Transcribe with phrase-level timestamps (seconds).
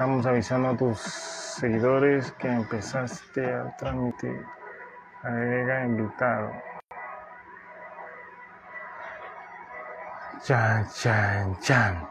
[0.00, 4.46] Estamos avisando a tus seguidores que empezaste a transmitir.
[5.22, 6.52] Agrega invitado.
[10.42, 12.08] Chan, chan, chan.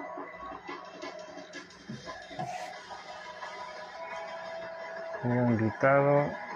[5.24, 6.49] Agrega invitado.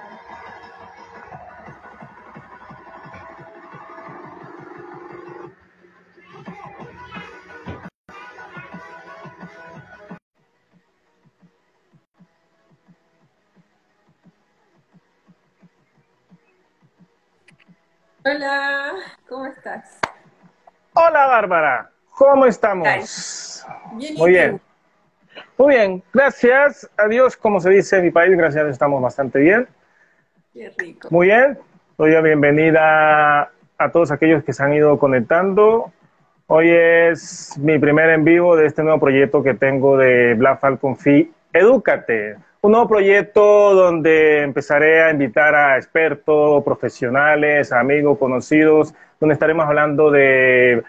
[22.29, 23.65] ¿Cómo estamos?
[23.95, 24.61] Bien, ¿y Muy bien.
[25.57, 29.67] Muy bien, gracias a Dios, como se dice en mi país, gracias estamos bastante bien.
[30.53, 31.07] Qué rico.
[31.11, 31.57] Muy bien,
[31.97, 35.91] doy la bienvenida a todos aquellos que se han ido conectando.
[36.47, 40.95] Hoy es mi primer en vivo de este nuevo proyecto que tengo de Black Falcon
[40.95, 42.37] Fee, Edúcate.
[42.61, 50.09] Un nuevo proyecto donde empezaré a invitar a expertos, profesionales, amigos, conocidos, donde estaremos hablando
[50.09, 50.83] de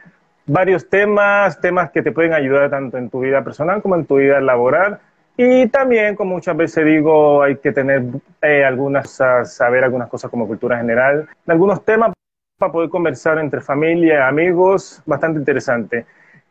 [0.46, 4.16] varios temas, temas que te pueden ayudar tanto en tu vida personal como en tu
[4.16, 5.00] vida laboral.
[5.36, 8.04] Y también, como muchas veces digo, hay que tener
[8.40, 9.10] eh, algunas,
[9.44, 12.12] saber algunas cosas como cultura general, algunos temas
[12.56, 16.06] para poder conversar entre familia, amigos, bastante interesante.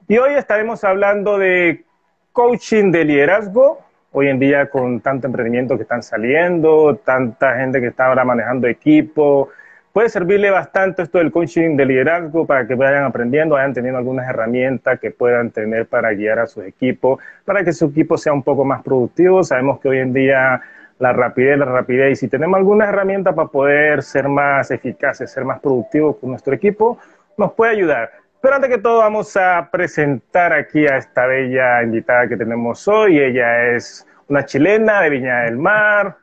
[0.08, 1.86] Y hoy estaremos hablando de
[2.34, 3.80] coaching de liderazgo.
[4.12, 8.68] Hoy en día con tanto emprendimiento que están saliendo, tanta gente que está ahora manejando
[8.68, 9.50] equipo,
[9.94, 14.28] puede servirle bastante esto del coaching de liderazgo para que vayan aprendiendo, vayan teniendo algunas
[14.28, 18.42] herramientas que puedan tener para guiar a sus equipos, para que su equipo sea un
[18.42, 19.44] poco más productivo.
[19.44, 20.60] Sabemos que hoy en día
[20.98, 25.46] la rapidez, la rapidez, y si tenemos algunas herramientas para poder ser más eficaces, ser
[25.46, 26.98] más productivos con nuestro equipo,
[27.38, 28.12] nos puede ayudar.
[28.42, 33.20] Pero antes que todo vamos a presentar aquí a esta bella invitada que tenemos hoy.
[33.20, 36.18] Ella es una chilena de Viña del Mar,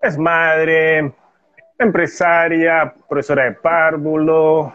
[0.00, 1.12] es madre,
[1.82, 4.72] empresaria, profesora de párvulo,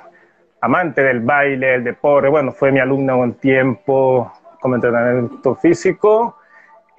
[0.61, 2.29] amante del baile, el deporte.
[2.29, 6.37] Bueno, fue mi alumna un tiempo como entrenamiento físico.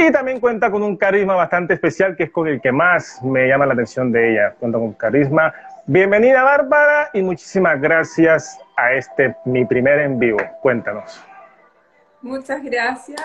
[0.01, 3.49] Y también cuenta con un carisma bastante especial, que es con el que más me
[3.49, 4.55] llama la atención de ella.
[4.59, 5.53] Cuenta con carisma.
[5.87, 10.39] Bienvenida, Bárbara, y muchísimas gracias a este, mi primer en vivo.
[10.63, 11.21] Cuéntanos.
[12.23, 13.21] Muchas gracias.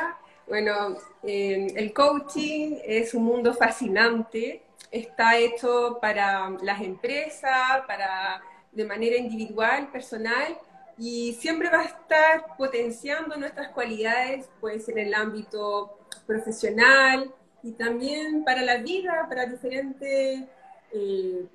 [0.47, 4.63] Bueno, eh, el coaching es un mundo fascinante.
[4.93, 10.57] Está hecho para las empresas, para de manera individual, personal,
[10.97, 17.33] y siempre va a estar potenciando nuestras cualidades, puede ser en el ámbito profesional
[17.63, 20.43] y también para la vida, para diferentes
[20.91, 21.45] eh,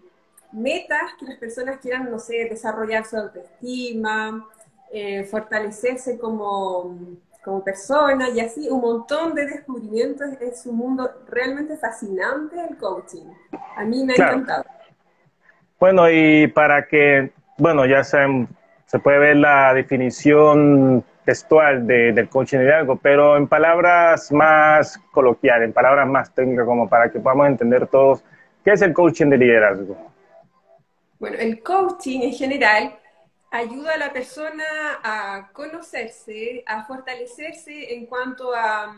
[0.50, 4.48] metas que las personas quieran, no sé, desarrollar su autoestima,
[4.90, 6.96] eh, fortalecerse como,
[7.42, 10.28] como persona y así, un montón de descubrimientos.
[10.40, 13.26] Es un mundo realmente fascinante el coaching.
[13.76, 14.36] A mí me ha Claro.
[14.36, 14.64] encantado.
[15.78, 18.18] Bueno, y para que, bueno, ya se,
[18.86, 24.98] se puede ver la definición textual de- del coaching de liderazgo, pero en palabras más
[25.12, 28.24] coloquiales, en palabras más técnicas, como para que podamos entender todos,
[28.64, 29.96] ¿qué es el coaching de liderazgo?
[31.18, 32.97] Bueno, el coaching en general
[33.50, 34.64] ayuda a la persona
[35.02, 38.94] a conocerse, a fortalecerse en cuanto a,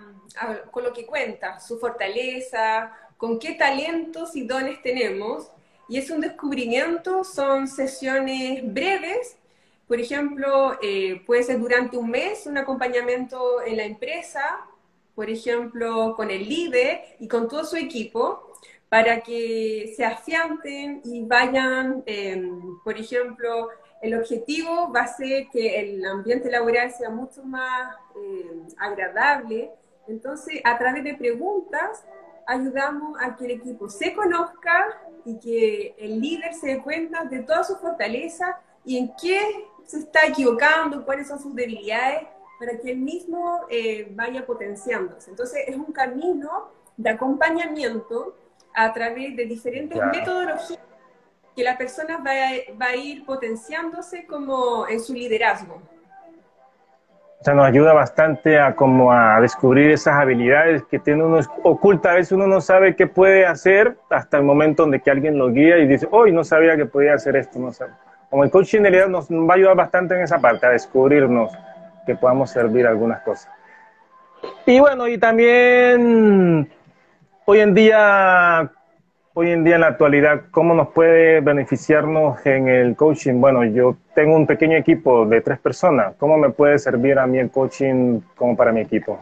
[0.71, 5.51] con lo que cuenta, su fortaleza, con qué talentos y dones tenemos.
[5.89, 9.37] Y es un descubrimiento, son sesiones breves.
[9.87, 14.61] Por ejemplo, eh, puede ser durante un mes un acompañamiento en la empresa,
[15.15, 18.53] por ejemplo, con el líder y con todo su equipo,
[18.89, 22.43] para que se afianten y vayan, eh,
[22.85, 23.69] por ejemplo,
[24.01, 29.71] el objetivo va a ser que el ambiente laboral sea mucho más eh, agradable.
[30.09, 32.05] Entonces, a través de preguntas,
[32.47, 37.41] ayudamos a que el equipo se conozca y que el líder se dé cuenta de
[37.41, 42.23] todas sus fortalezas y en qué se está equivocando, cuáles son sus debilidades,
[42.59, 45.31] para que él mismo eh, vaya potenciándose.
[45.31, 48.35] Entonces, es un camino de acompañamiento
[48.75, 50.13] a través de diferentes Claro.
[50.13, 50.79] metodologías
[51.55, 55.81] que la persona va a, va a ir potenciándose como en su liderazgo.
[57.41, 62.11] O sea, nos ayuda bastante a como a descubrir esas habilidades que tiene uno oculta.
[62.11, 65.51] A veces uno no sabe qué puede hacer hasta el momento donde que alguien lo
[65.51, 67.59] guía y dice, hoy no sabía que podía hacer esto.
[67.59, 67.71] No.
[68.29, 71.51] Como el coaching de liderazgo nos va a ayudar bastante en esa parte, a descubrirnos
[72.05, 73.51] que podamos servir algunas cosas.
[74.67, 76.71] Y bueno, y también
[77.47, 78.71] hoy en día,
[79.41, 83.41] hoy en día en la actualidad, ¿cómo nos puede beneficiarnos en el coaching?
[83.41, 86.15] Bueno, yo tengo un pequeño equipo de tres personas.
[86.19, 89.19] ¿Cómo me puede servir a mí el coaching como para mi equipo?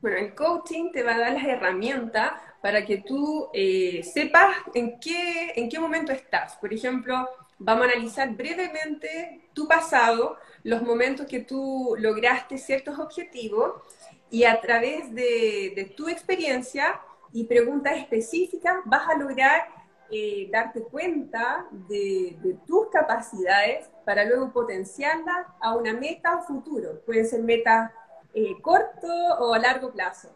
[0.00, 2.32] Bueno, el coaching te va a dar las herramientas
[2.62, 6.56] para que tú eh, sepas en qué, en qué momento estás.
[6.56, 7.28] Por ejemplo,
[7.58, 13.72] vamos a analizar brevemente tu pasado, los momentos que tú lograste ciertos objetivos
[14.30, 16.98] y a través de, tu experiencia
[17.32, 19.62] y preguntas específicas vas a lograr
[20.10, 22.36] eh, darte cuenta de,
[22.66, 27.00] tus capacidades para luego potenciarlas a una meta futuro.
[27.06, 27.90] Pueden ser metas
[28.34, 29.08] eh, corto
[29.38, 30.28] o a largo plazo.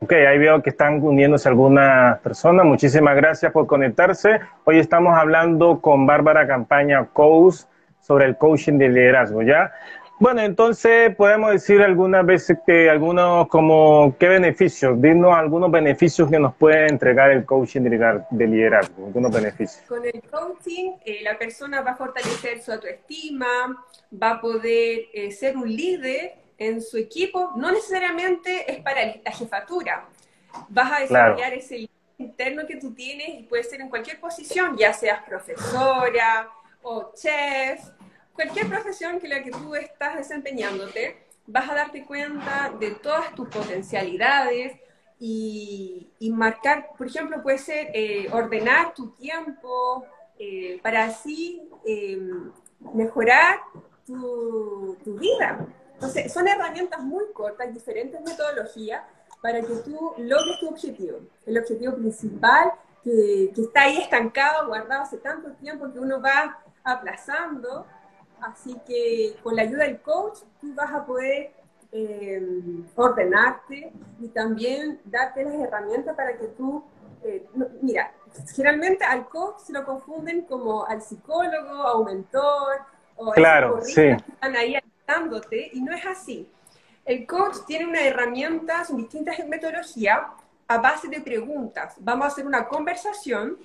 [0.00, 2.64] Ok, ahí veo que están uniéndose algunas personas.
[2.64, 4.40] Muchísimas gracias por conectarse.
[4.64, 7.62] Hoy estamos hablando con Bárbara Campaña Coach
[8.00, 9.72] sobre el coaching de liderazgo, ¿ya?
[10.20, 16.40] Bueno, entonces podemos decir algunas veces que algunos como qué beneficios, dinos algunos beneficios que
[16.40, 19.84] nos puede entregar el coaching de liderazgo, algunos beneficios.
[19.86, 23.46] Con el coaching eh, la persona va a fortalecer su autoestima,
[24.20, 29.30] va a poder eh, ser un líder en su equipo, no necesariamente es para la
[29.30, 30.04] jefatura,
[30.68, 31.88] vas a desarrollar ese
[32.18, 36.48] interno que tú tienes y puede ser en cualquier posición, ya seas profesora
[36.82, 37.80] o chef
[38.38, 43.48] cualquier profesión que la que tú estás desempeñándote, vas a darte cuenta de todas tus
[43.48, 44.78] potencialidades
[45.18, 50.06] y, marcar, por ejemplo, puede ser eh, ordenar tu tiempo
[50.38, 52.52] eh, para así em,
[52.94, 53.58] mejorar
[54.06, 55.66] tu, vida.
[55.94, 59.02] Entonces, son herramientas muy cortas, diferentes metodologías
[59.42, 61.18] para que tú logres tu objetivo.
[61.44, 62.70] El objetivo principal
[63.02, 67.84] que, que está ahí estancado, guardado hace tanto tiempo que uno va aplazando
[68.40, 71.52] Así que con la ayuda del coach tú vas a poder
[71.92, 72.42] eh,
[72.96, 76.84] ordenarte y también darte las herramientas para que tú,
[77.22, 77.46] eh,
[77.80, 78.12] mira,
[78.54, 82.80] generalmente al coach se lo confunden como al psicólogo, a un mentor,
[83.16, 83.94] o claro, sí.
[83.94, 86.48] que están ahí ayudándote, y no es así.
[87.04, 90.20] El coach tiene una herramienta, son distintas metodologías
[90.68, 91.94] a base de preguntas.
[91.98, 93.56] Vamos a hacer una conversación,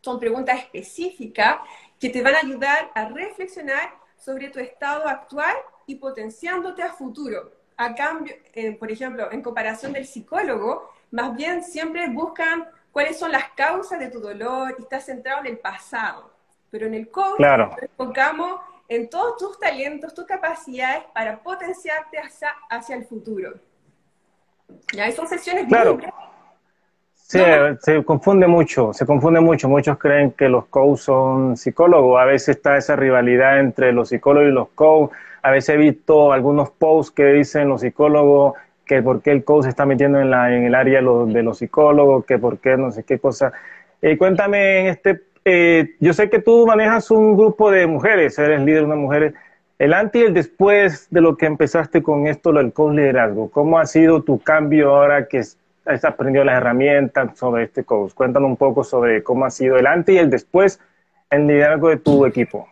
[0.00, 1.56] son preguntas específicas
[1.98, 5.54] que te van a ayudar a reflexionar sobre tu estado actual
[5.86, 7.52] y potenciándote a futuro.
[7.76, 13.32] A cambio, eh, por ejemplo, en comparación del psicólogo, más bien siempre buscan cuáles son
[13.32, 16.32] las causas de tu dolor y estás centrado en el pasado.
[16.70, 22.54] Pero en el coach nos enfocamos en todos tus talentos, tus capacidades para potenciarte hacia,
[22.68, 23.54] hacia el futuro.
[24.92, 25.98] Ya, son sesiones claro.
[27.30, 27.40] Sí,
[27.82, 29.68] se confunde mucho, se confunde mucho.
[29.68, 32.18] Muchos creen que los coaches son psicólogos.
[32.18, 35.14] A veces está esa rivalidad entre los psicólogos y los coaches.
[35.42, 38.54] A veces he visto algunos posts que dicen los psicólogos
[38.86, 41.58] que por qué el coach se está metiendo en, la, en el área de los
[41.58, 43.52] psicólogos, que por qué no sé qué cosa.
[44.00, 48.62] Eh, cuéntame, en este, eh, yo sé que tú manejas un grupo de mujeres, eres
[48.62, 49.34] líder de una mujeres.
[49.78, 53.78] El antes y el después de lo que empezaste con esto, del coach liderazgo, ¿cómo
[53.78, 55.42] ha sido tu cambio ahora que
[55.88, 58.12] has aprendido las herramientas sobre este coach?
[58.12, 60.78] Cuéntame un poco sobre cómo ha sido el antes y el después
[61.30, 62.68] en liderazgo de tu equipo.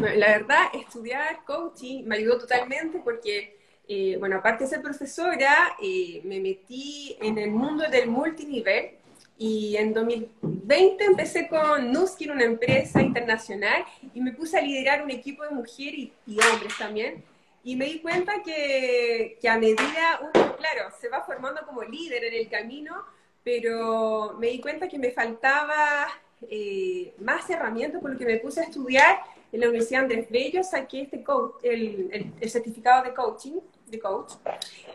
[0.00, 3.56] La verdad, estudiar coaching me ayudó totalmente porque,
[3.88, 8.90] eh, bueno, aparte de ser profesora, eh, me metí en el mundo del multinivel
[9.36, 15.10] y en 2020 empecé con Nuskin, una empresa internacional, y me puse a liderar un
[15.10, 17.22] equipo de mujeres y hombres también
[17.68, 22.24] y me di cuenta que, que, a medida uno, claro, se va formando como líder
[22.24, 23.04] en el camino,
[23.44, 26.08] pero me di cuenta que me faltaba
[26.48, 29.20] eh, más herramientas por lo que me puse a estudiar
[29.52, 34.32] en la Universidad Andrés Bello, saqué este coach, el, el, certificado de coaching, de coach,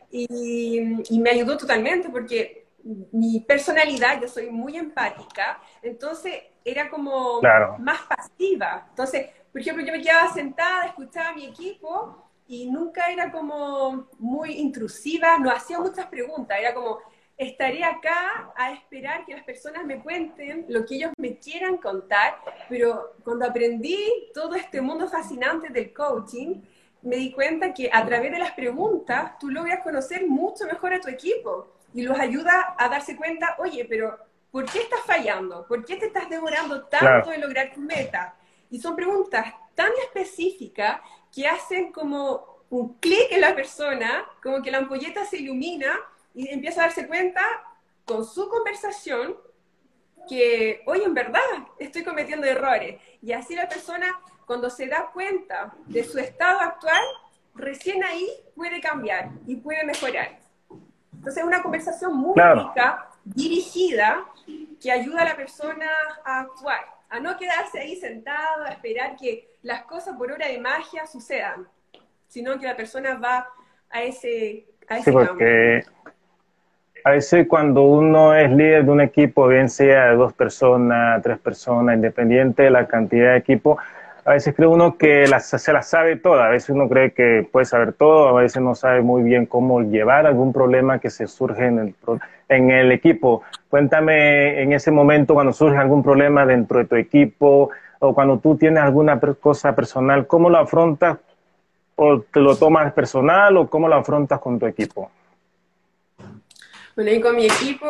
[0.10, 0.80] y,
[1.13, 2.65] y me ayudó totalmente porque
[3.12, 7.39] mi personalidad, yo soy muy empática, entonces era como
[7.77, 8.88] más pasiva.
[8.89, 14.07] Entonces, por ejemplo, yo me quedaba sentada, escuchaba a mi equipo y nunca era como
[14.19, 17.00] muy intrusiva, no hacía muchas preguntas, era como,
[17.38, 22.35] estaré acá a esperar que las personas me cuenten lo que ellos me quieran contar,
[22.69, 23.97] pero cuando aprendí
[24.33, 26.62] todo este mundo fascinante del coaching,
[27.01, 31.01] me di cuenta que a través de las preguntas tú logras conocer mucho mejor a
[31.01, 34.17] tu equipo y los ayuda a darse cuenta, oye, pero
[34.51, 35.65] ¿por qué estás fallando?
[35.67, 38.35] ¿Por qué te estás demorando tanto en lograr tu meta?
[38.69, 41.01] Y son preguntas tan específicas
[41.34, 45.94] que hacen como un clic en la persona, como que la ampolleta se ilumina
[46.34, 47.42] y empieza a darse cuenta
[48.06, 49.36] con su conversación
[50.28, 51.42] que, oye, en verdad
[51.80, 53.02] estoy cometiendo errores.
[53.22, 54.08] Y así la persona,
[54.46, 57.04] cuando se da cuenta de su estado actual,
[57.56, 60.40] recién ahí puede cambiar y puede mejorar.
[61.13, 64.25] Entonces es una conversación muy rica, dirigida,
[64.80, 65.88] que ayuda a la persona
[66.25, 70.60] a actuar a no quedarse ahí sentado, a esperar que las cosas por hora de
[70.60, 71.67] magia sucedan,
[72.27, 73.48] sino que la persona va
[73.89, 74.65] a ese
[75.03, 75.84] sí, porque
[77.03, 81.39] a veces cuando uno es líder de un equipo, bien sea de dos personas, tres
[81.39, 83.77] personas, independiente de la cantidad de equipo,
[84.25, 87.65] a veces cree uno que se la sabe toda, a veces uno cree que puede
[87.65, 91.65] saber todo, a veces no sabe muy bien cómo llevar algún problema que se surge
[91.65, 91.96] en el,
[92.48, 93.43] en el equipo.
[93.70, 97.70] Cuéntame en ese momento cuando surge algún problema dentro de tu equipo
[98.03, 101.19] o cuando tú tienes alguna cosa personal, ¿cómo lo afrontas?
[101.95, 105.10] ¿O te lo tomas personal o cómo lo afrontas con tu equipo?
[106.95, 107.88] Bueno, y con mi equipo,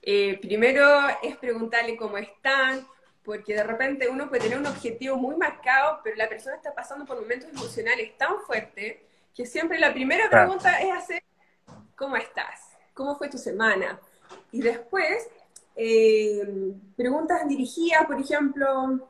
[0.00, 0.82] eh, primero
[1.22, 2.86] es preguntarle cómo están,
[3.22, 7.04] porque de repente uno puede tener un objetivo muy marcado, pero la persona está pasando
[7.04, 8.96] por momentos emocionales tan fuertes
[9.36, 11.22] que siempre la primera pregunta es hacer,
[11.96, 12.78] ¿cómo estás?
[12.94, 14.00] ¿Cómo fue tu semana?
[14.52, 15.28] Y después,
[15.76, 19.09] eh, preguntas dirigidas, por ejemplo,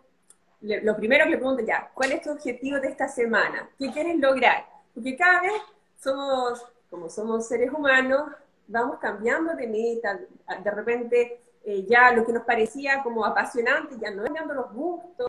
[0.62, 3.68] lo primero que le pregunto ya, ¿cuál es tu objetivo de esta semana?
[3.78, 4.66] ¿Qué quieres lograr?
[4.94, 5.52] Porque cada vez
[5.98, 8.30] somos, como somos seres humanos,
[8.68, 10.18] vamos cambiando de meta,
[10.62, 15.28] de repente eh, ya lo que nos parecía como apasionante, ya no cambiando los gustos,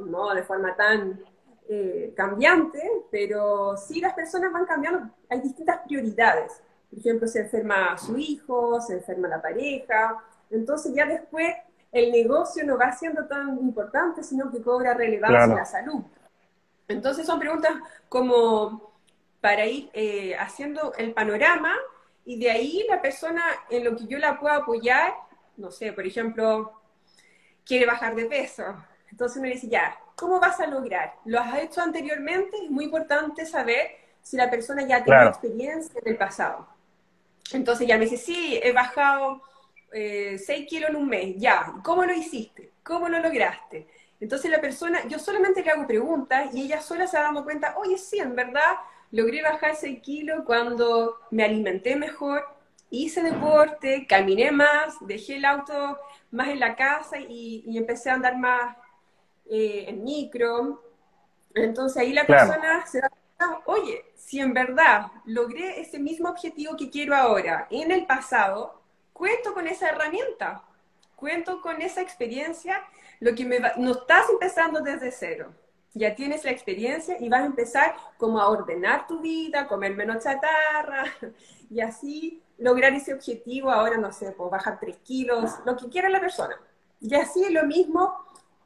[0.00, 1.20] no de forma tan
[1.68, 6.60] eh, cambiante, pero sí las personas van cambiando, hay distintas prioridades.
[6.90, 11.54] Por ejemplo, se enferma su hijo, se enferma la pareja, entonces ya después
[11.92, 16.02] el negocio no va siendo tan importante, sino que cobra relevancia en la salud.
[16.86, 17.72] Entonces son preguntas
[18.08, 18.92] como
[19.40, 21.74] para ir eh, haciendo el panorama
[22.24, 25.14] y de ahí la persona en lo que yo la puedo apoyar,
[25.56, 26.72] no sé, por ejemplo,
[27.64, 28.64] quiere bajar de peso.
[29.10, 31.14] Entonces me dice, ya, ¿cómo vas a lograr?
[31.24, 32.56] ¿Lo has hecho anteriormente?
[32.62, 33.90] Es muy importante saber
[34.20, 36.68] si la persona ya tiene experiencia en el pasado.
[37.52, 39.42] Entonces ya me dice, sí, he bajado
[39.92, 42.72] eh, 6 kilos en un mes, ya, ¿cómo lo hiciste?
[42.82, 43.86] ¿Cómo lo lograste?
[44.20, 47.74] Entonces la persona, yo solamente le hago preguntas y ella sola se va dando cuenta,
[47.76, 48.76] oye, sí, en verdad
[49.10, 52.44] logré bajar 6 kilos cuando me alimenté mejor,
[52.90, 55.98] hice deporte, caminé más, dejé el auto
[56.30, 58.76] más en la casa y, empecé a andar más
[59.50, 60.82] eh, en micro.
[61.54, 66.76] Entonces ahí la persona se da cuenta, oye, si en verdad logré ese mismo objetivo
[66.76, 68.77] que quiero ahora en el pasado,
[69.18, 70.64] cuento con esa herramienta,
[71.16, 72.82] cuento con esa experiencia,
[73.20, 75.52] lo que me no estás empezando desde cero
[75.98, 80.22] ya tienes la experiencia y vas a empezar como a ordenar tu vida, comer menos
[80.22, 81.04] chatarra
[81.70, 83.70] y así lograr ese objetivo.
[83.70, 86.56] Ahora, no sé, pues bajar 3 kilos, lo que quiera la persona.
[87.00, 88.14] Y así lo mismo,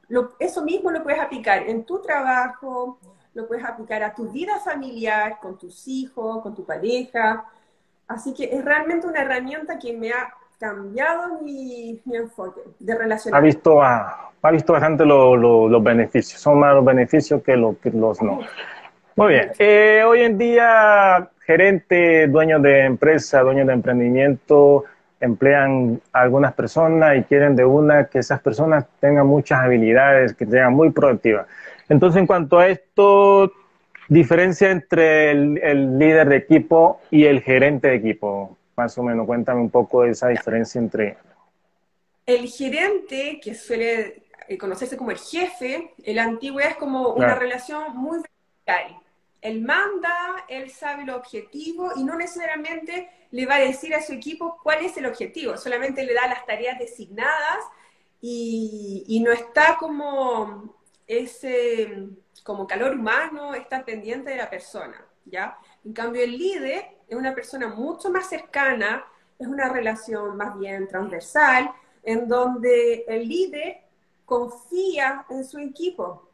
[0.09, 2.99] lo, eso mismo lo puedes aplicar en tu trabajo,
[3.35, 7.47] lo puedes aplicar a tu vida familiar, con tus hijos, con tu pareja.
[8.06, 13.35] Así que es realmente una herramienta que me ha cambiado mi, enfoque de relación.
[13.35, 18.40] Ha visto, ha, visto bastante los beneficios, son más los beneficios que, los no.
[19.16, 24.85] Muy bien, eh, hoy en día gerentes, dueños de empresa, dueños de emprendimiento,
[25.21, 30.47] emplean a algunas personas y quieren de una que esas personas tengan muchas habilidades, que
[30.47, 31.47] sean muy productivas.
[31.88, 33.52] Entonces, en cuanto a esto,
[34.09, 39.26] diferencia entre el líder de equipo y el gerente de equipo más o menos.
[39.26, 41.19] Cuéntame un poco de esa diferencia entre...
[42.25, 47.97] El gerente, que suele eh, conocerse como el jefe, el antiguo es como una relación
[47.97, 49.00] muy vertical.
[49.41, 54.12] Él manda, él sabe el objetivo y no necesariamente le va a decir a su
[54.12, 57.64] equipo cuál es el objetivo, solamente le da las tareas designadas
[58.21, 60.76] y, y no está como
[61.09, 62.09] ese
[62.45, 65.57] como calor humano, está pendiente de la persona, ¿ya?
[65.85, 69.05] En cambio, el líder es una persona mucho más cercana,
[69.39, 71.71] es una relación más bien transversal,
[72.03, 73.79] en donde el líder
[74.25, 76.29] confía en su equipo.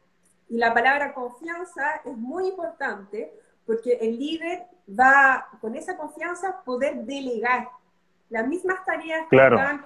[0.47, 3.31] Y la palabra confianza es muy importante
[3.65, 7.69] porque el líder va con esa confianza poder delegar
[8.29, 9.85] las mismas tareas que están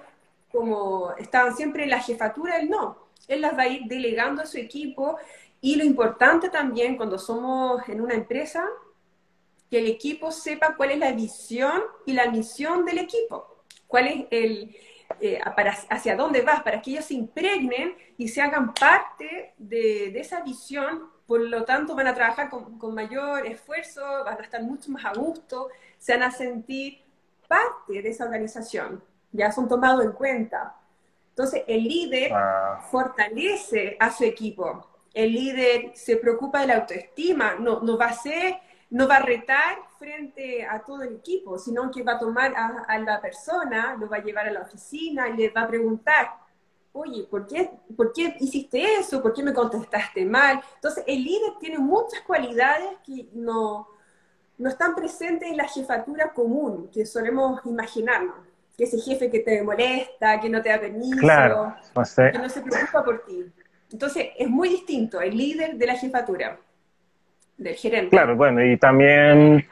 [0.54, 2.96] como estaban siempre en la jefatura, él no.
[3.26, 5.18] Él las va a ir delegando a su equipo
[5.60, 8.64] y lo importante también cuando somos en una empresa
[9.74, 14.26] que el equipo sepa cuál es la visión y la misión del equipo, cuál es
[14.30, 14.76] el,
[15.20, 20.16] eh, para, hacia dónde vas, para que ellos se impregnen y se hagan parte de,
[20.16, 24.62] esa visión, por lo tanto van a trabajar con, con, mayor esfuerzo, van a estar
[24.62, 27.02] mucho más a gusto, se van a sentir
[27.48, 29.02] parte de esa organización,
[29.32, 30.76] ya son tomados en cuenta.
[31.30, 32.86] Entonces, el líder ah.
[32.92, 38.12] fortalece a su equipo, el líder se preocupa de la autoestima, no, no va a
[38.12, 38.60] ser
[38.90, 42.98] no va a retar frente a todo el equipo, sino que va a tomar a,
[42.98, 46.30] la persona, lo va a llevar a la oficina y le va a preguntar,
[46.92, 49.22] oye, ¿por qué, ¿por qué hiciste eso?
[49.22, 50.60] ¿Por qué me contestaste mal?
[50.76, 53.88] Entonces, el líder tiene muchas cualidades que no,
[54.58, 58.36] no están presentes en la jefatura común que solemos imaginarnos.
[58.76, 61.20] Que ese jefe que te molesta, que no te da permiso,
[62.32, 63.44] que no se preocupa por ti.
[63.92, 66.58] Entonces, es muy distinto el líder de la jefatura,
[67.56, 68.10] del gerente.
[68.10, 69.66] Claro, bueno, y también,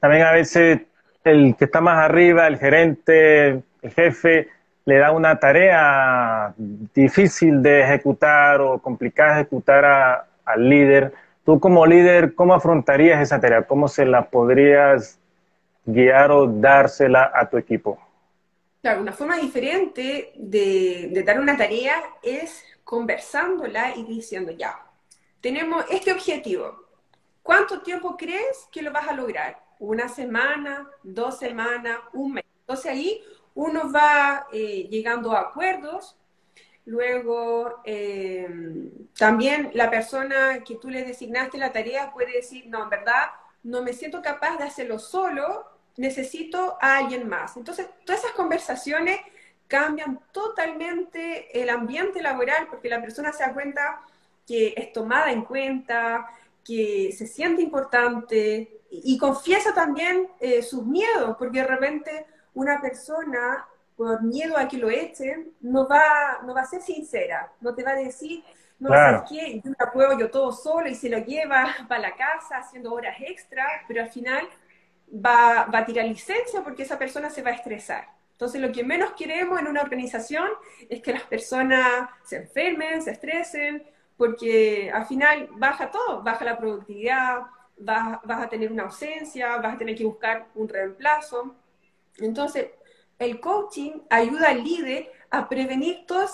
[0.00, 0.80] también a veces
[1.24, 3.48] el que está más arriba, el gerente,
[3.82, 4.48] el jefe,
[4.84, 11.12] le da una tarea difícil de ejecutar o complicada de ejecutar al líder.
[11.44, 13.62] Tú como líder, ¿cómo afrontarías esa tarea?
[13.62, 15.18] ¿Cómo se la podrías
[15.84, 17.98] guiar o dársela a tu equipo?
[18.80, 24.78] Claro, una forma diferente de, de dar una tarea es conversándola y diciendo, ya,
[25.40, 26.85] tenemos este objetivo.
[27.46, 29.62] ¿Cuánto tiempo crees que lo vas a lograr?
[29.78, 32.44] ¿Una semana, dos semanas, un mes?
[32.62, 33.22] Entonces ahí
[33.54, 36.18] uno va eh, llegando a acuerdos,
[36.86, 38.48] luego eh,
[39.16, 43.30] también la persona que tú le designaste la tarea puede decir, no, en verdad,
[43.62, 47.56] no me siento capaz de hacerlo solo, necesito a alguien más.
[47.56, 49.20] Entonces, todas esas conversaciones
[49.68, 54.00] cambian totalmente el ambiente laboral porque la persona se da cuenta
[54.46, 56.26] que es tomada en cuenta,
[56.66, 63.66] que se siente importante y, confiesa también eh, sus miedos, porque de repente una persona,
[63.96, 67.82] por miedo a que lo echen, no va, no va a ser sincera, no te
[67.82, 68.42] va a decir,
[68.78, 69.60] no, sé qué?
[69.64, 73.16] Yo me puedo yo todo solo y se lo lleva para la casa haciendo horas
[73.20, 74.48] extra, pero al final
[75.12, 78.08] va, va a tirar licencia porque esa persona se va a estresar.
[78.32, 80.48] Entonces, lo que menos queremos en una organización
[80.90, 83.82] es que las personas se enfermen, se estresen,
[84.16, 87.42] porque al final baja todo, baja la productividad,
[87.78, 91.54] vas, vas, a tener una ausencia, vas a tener que buscar un reemplazo.
[92.18, 92.70] Entonces,
[93.18, 96.32] el coaching ayuda al líder a prevenir todos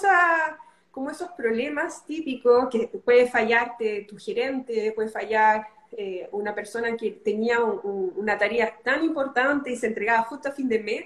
[0.90, 7.10] como esos problemas típicos que puede fallarte tu gerente, puede fallar eh, una persona que
[7.10, 11.04] tenía una tarea tan importante y se entregaba justo a fin de mes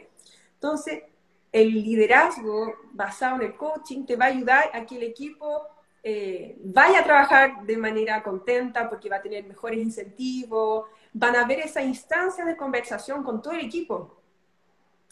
[0.56, 1.04] entonces,
[1.52, 5.62] el liderazgo basado en el coaching te va a ayudar a que el equipo
[6.08, 11.40] eh, vaya a trabajar de manera contenta porque va a tener mejores incentivos, van a
[11.40, 14.14] haber esa instancia de conversación con todo el equipo.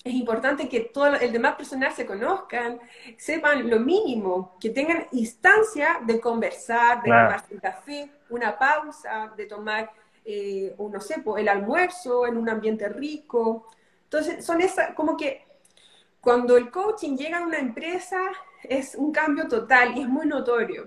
[0.05, 2.79] Es importante que todo el demás personal se conozcan,
[3.17, 9.47] sepan lo mínimo, que tengan instancia de conversar, de tomar un café, una pausa, de
[9.47, 9.91] tomar,
[10.25, 13.69] eh, un, no sé, el almuerzo en un ambiente rico.
[14.05, 15.45] Entonces, son esas, como que
[16.21, 18.21] cuando el coaching llega a una empresa
[18.69, 20.87] es un cambio total y es muy notorio.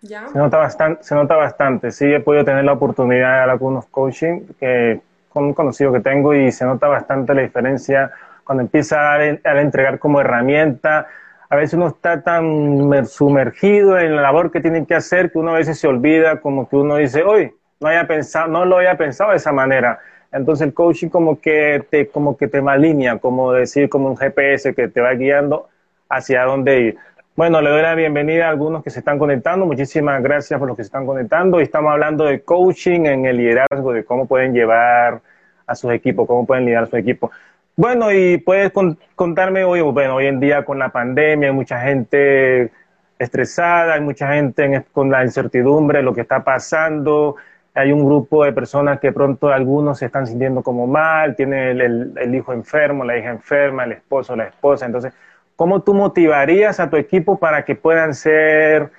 [0.00, 0.26] ¿Ya?
[0.28, 1.90] Se nota bastante, se nota bastante.
[1.90, 6.34] Sí, he podido tener la oportunidad de algunos coaching que, con un conocido que tengo
[6.34, 8.10] y se nota bastante la diferencia
[8.44, 11.06] cuando empieza a, a entregar como herramienta.
[11.48, 15.52] A veces uno está tan sumergido en la labor que tiene que hacer que uno
[15.52, 18.96] a veces se olvida, como que uno dice, hoy no haya pensado, no lo había
[18.96, 20.00] pensado de esa manera
[20.32, 24.74] entonces el coaching como que te, como que te alinea, como decir, como un GPS
[24.74, 25.68] que te va guiando
[26.12, 26.96] hacia dónde ir.
[27.34, 29.64] Bueno, le doy la bienvenida a algunos que se están conectando.
[29.64, 31.58] Muchísimas gracias por los que se están conectando.
[31.58, 35.20] Y estamos hablando de coaching en el liderazgo, de cómo pueden llevar
[35.66, 37.30] a sus equipos, cómo pueden liderar a su equipo.
[37.74, 38.70] Bueno, y puedes
[39.14, 42.70] contarme hoy, bueno, hoy en día con la pandemia hay mucha gente
[43.18, 47.36] estresada, hay mucha gente con la incertidumbre de lo que está pasando
[47.74, 52.34] hay un grupo de personas que pronto algunos se están sintiendo como mal, tiene el,
[52.34, 54.84] hijo enfermo, la hija enferma, el esposo, la esposa.
[54.84, 55.14] Entonces,
[55.62, 58.90] ¿cómo tú motivarías a tu equipo para que puedan ser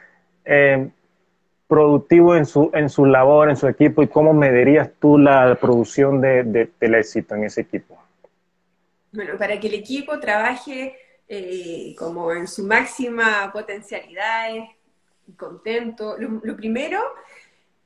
[0.46, 0.90] eh,
[1.68, 4.02] productivos en su, en su labor, en su equipo?
[4.02, 8.02] ¿Y cómo medirías tú la producción del éxito en ese equipo?
[9.12, 10.96] Bueno, para que el equipo trabaje
[11.28, 14.52] eh, como en su máxima potencialidad,
[15.36, 17.02] contento, lo primero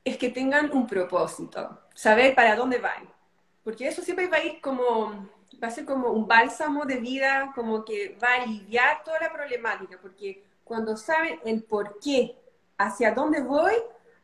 [0.04, 3.08] es que tengan un propósito, saber para dónde van.
[3.64, 5.28] Porque eso siempre va a ir como,
[5.62, 9.32] va a ser como un bálsamo de vida, como que va a aliviar toda la
[9.32, 12.36] problemática, porque cuando saben el por qué,
[12.76, 13.72] hacia dónde voy,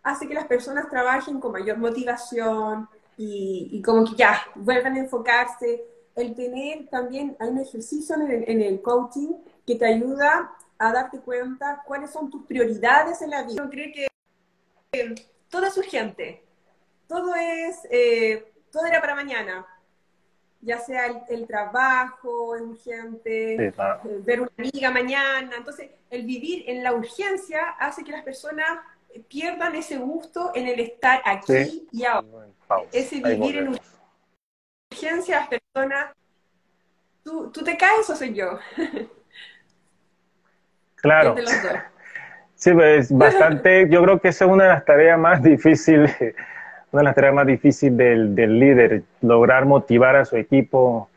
[0.03, 5.85] hace que las personas trabajen con mayor motivación y, como que ya vuelvan a enfocarse.
[6.14, 9.33] El tener también, hay un ejercicio en el, en el coaching
[9.66, 13.64] que te ayuda a darte cuenta cuáles son tus prioridades en la vida.
[13.64, 14.07] Yo creo que
[15.49, 16.44] todo es urgente,
[17.09, 19.66] todo es, eh, todo era para mañana,
[20.64, 23.72] ya sea el, trabajo es urgente, eh,
[24.24, 28.66] ver una amiga mañana, entonces el vivir en la urgencia hace que las personas
[29.29, 32.48] pierdan ese gusto en el estar aquí y ahora.
[32.90, 33.79] Ese vivir en
[34.90, 36.12] urgencia, las personas,
[37.22, 38.59] ¿tú, ¿tú te caes o soy yo?
[40.96, 41.37] Claro.
[42.55, 46.16] Sí, pues bastante, yo creo que esa es una de las tareas más difíciles
[46.95, 51.09] una de las tareas más difíciles del, del líder, lograr motivar a su equipo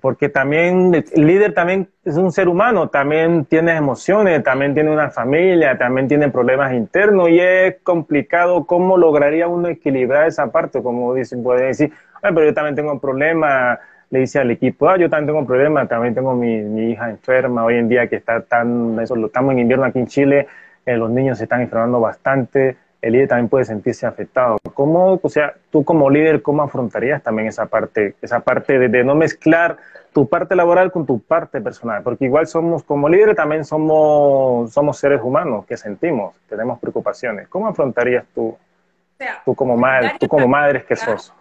[0.00, 5.10] porque también el líder también es un ser humano, también tiene emociones, también tiene una
[5.10, 11.14] familia, también tiene problemas internos y es complicado cómo lograría uno equilibrar esa parte, como
[11.14, 13.78] dicen, puede decir, pero yo también tengo un problema,
[14.10, 17.10] le dice al equipo, ah, yo también tengo un problema, también tengo mi, mi hija
[17.10, 20.46] enferma hoy en día que está tan, eso, estamos en invierno aquí en Chile,
[20.86, 24.58] eh, los niños se están enfermando bastante, el líder también puede sentirse afectado.
[24.74, 29.14] ¿Cómo, o sea, tú como líder, cómo afrontarías también esa parte, esa parte de, no
[29.14, 29.78] mezclar
[30.12, 32.02] tu parte laboral con tu parte personal?
[32.02, 37.48] Porque igual somos, como líder, también somos, somos seres humanos que sentimos, tenemos preocupaciones.
[37.48, 38.56] ¿Cómo afrontarías tú,
[39.44, 41.32] tú como madre, tú como madre que sos?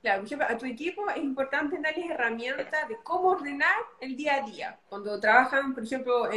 [0.00, 4.78] Claro, a tu equipo es importante darles herramientas de cómo ordenar el día a día.
[4.88, 6.28] Cuando trabajan, por ejemplo,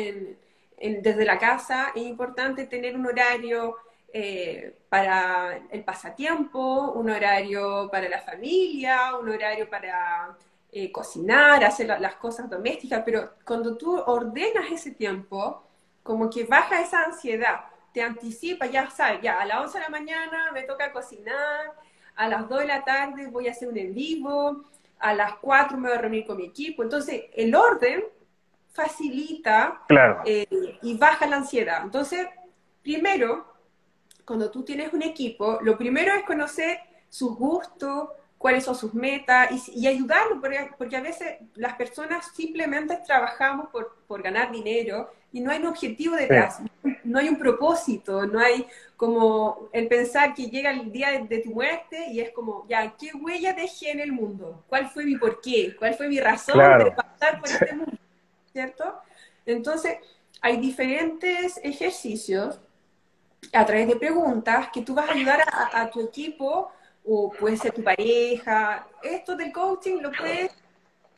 [0.77, 3.77] desde la casa, es importante tener un horario
[4.13, 10.36] eh, para el pasatiempo, un horario para la familia, un horario para
[10.71, 15.63] eh, cocinar, hacer las cosas domésticas, pero cuando tú ordenas ese tiempo,
[16.04, 17.62] como que baja esa ansiedad,
[17.93, 21.74] te anticipa, ya sabes, ya a las 11 de la mañana me toca cocinar,
[22.15, 24.65] a las 2 de la tarde voy a hacer un en vivo,
[25.00, 26.84] a las 4 me voy a reunir con mi equipo.
[26.84, 28.04] Entonces, el orden
[28.71, 29.82] facilita
[30.26, 30.47] eh,
[30.82, 31.82] y baja la ansiedad.
[31.84, 32.28] Entonces,
[32.82, 33.50] primero,
[34.25, 36.79] cuando tú tienes un equipo, lo primero es conocer
[37.10, 43.69] sus gustos, cuáles son sus metas y, ayudarlo, porque, a veces las personas simplemente trabajamos
[43.69, 46.60] por, por ganar dinero y no hay un objetivo detrás,
[47.03, 48.65] no hay un propósito, no hay
[48.97, 53.12] como el pensar que llega el día de, tu muerte y es como, ya, ¿qué
[53.13, 54.63] huella dejé en el mundo?
[54.67, 55.75] ¿Cuál fue mi porqué?
[55.77, 57.97] ¿Cuál fue mi razón de pasar por este mundo?
[58.51, 58.95] ¿Cierto?
[59.45, 59.97] Entonces,
[60.41, 62.60] hay diferentes ejercicios
[63.54, 66.71] a través de preguntas que tú vas a ayudar a, tu equipo
[67.04, 68.88] o puede ser tu pareja.
[69.01, 70.51] Esto del coaching lo puedes,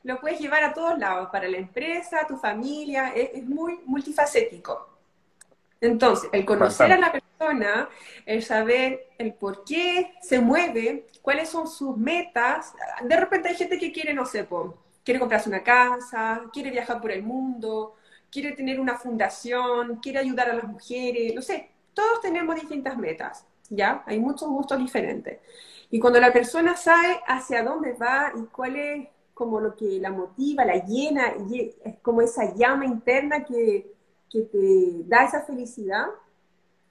[0.03, 4.89] lo puedes llevar a todos lados, para la empresa, tu familia, es, muy multifacético.
[5.81, 7.89] Entonces, el conocer a la persona,
[8.25, 12.73] el saber el por qué se mueve, cuáles son sus metas.
[13.01, 14.47] De repente hay gente que quiere, no sé,
[15.03, 17.95] quiere comprarse una casa, quiere viajar por el mundo,
[18.31, 23.45] quiere tener una fundación, quiere ayudar a las mujeres, no sé, todos tenemos distintas metas,
[23.69, 24.03] ¿ya?
[24.05, 25.39] Hay muchos gustos diferentes.
[25.89, 30.11] Y cuando la persona sabe hacia dónde va y cuál es como lo que la
[30.11, 33.93] motiva, la llena, y es como esa llama interna que,
[34.29, 36.05] que te da esa felicidad,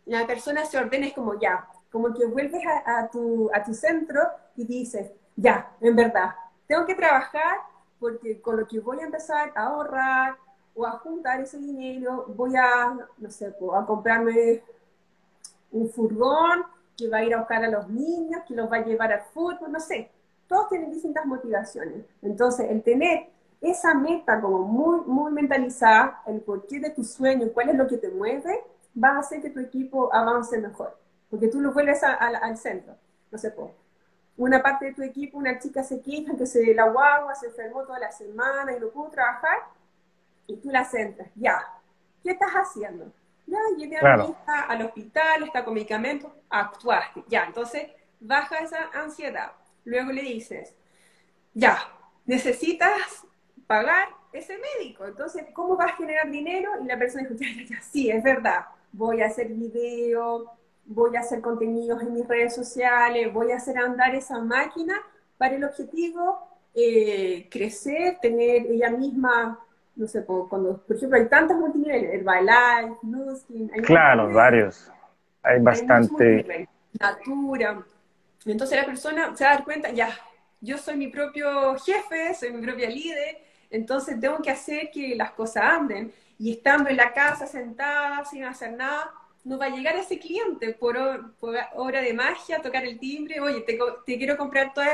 [0.06, 4.20] la persona se ordena, es como ya, como que vuelves a, tu, a tu centro
[4.56, 6.30] y dices, ya, en verdad,
[6.66, 7.58] tengo que trabajar
[8.00, 10.36] porque con lo que voy a empezar a ahorrar
[10.74, 14.62] o a juntar ese dinero, voy a, no sé, a comprarme
[15.72, 16.64] un furgón
[16.96, 19.22] que va a ir a buscar a los niños, que los va a llevar al
[19.32, 20.10] fútbol, no sé.
[20.46, 22.04] Todos tienen distintas motivaciones.
[22.20, 23.30] Entonces, el tener
[23.60, 27.96] esa meta como muy, muy mentalizada, el porqué de tu sueño, cuál es lo que
[27.96, 28.62] te mueve,
[29.02, 30.98] va a hacer que tu equipo avance mejor.
[31.30, 32.94] Porque tú lo vuelves al centro.
[33.30, 33.70] No sé, por
[34.36, 37.82] una parte de tu equipo, una chica se queja que se la guagua, se enfermó
[37.82, 39.58] toda la semana y no pudo trabajar,
[40.46, 41.28] y tú la centras.
[41.34, 41.60] Ya,
[42.22, 43.12] ¿qué estás haciendo?
[43.52, 47.22] Ya, llevé a mi hija al hospital, está con medicamentos, actuaste.
[47.28, 49.52] Ya, entonces baja esa ansiedad.
[49.84, 50.74] Luego le dices,
[51.52, 51.78] ya,
[52.24, 53.26] necesitas
[53.66, 55.04] pagar ese médico.
[55.04, 56.70] Entonces, ¿cómo vas a generar dinero?
[56.82, 58.64] Y la persona dijo, ya, ya, ya, sí, es verdad.
[58.92, 60.50] Voy a hacer video,
[60.86, 64.94] voy a hacer contenidos en mis redes sociales, voy a hacer andar esa máquina
[65.36, 66.38] para el objetivo
[66.74, 69.58] eh, crecer, tener ella misma
[69.94, 74.90] no sé, cuando, por ejemplo, hay tantas multiniveles, Herbalife, Nuskin, hay Claro, varios.
[75.42, 76.68] Hay bastante.
[76.98, 77.84] Natura.
[78.44, 80.08] Entonces la persona se va a dar cuenta, ya,
[80.60, 83.38] yo soy mi propio jefe, soy mi propia líder,
[83.70, 86.12] entonces tengo que hacer que las cosas anden.
[86.38, 89.12] Y estando en la casa sentada, sin hacer nada,
[89.44, 90.96] no va a llegar ese cliente por,
[91.74, 94.88] hora de magia, tocar el timbre, oye, te, te quiero comprar todos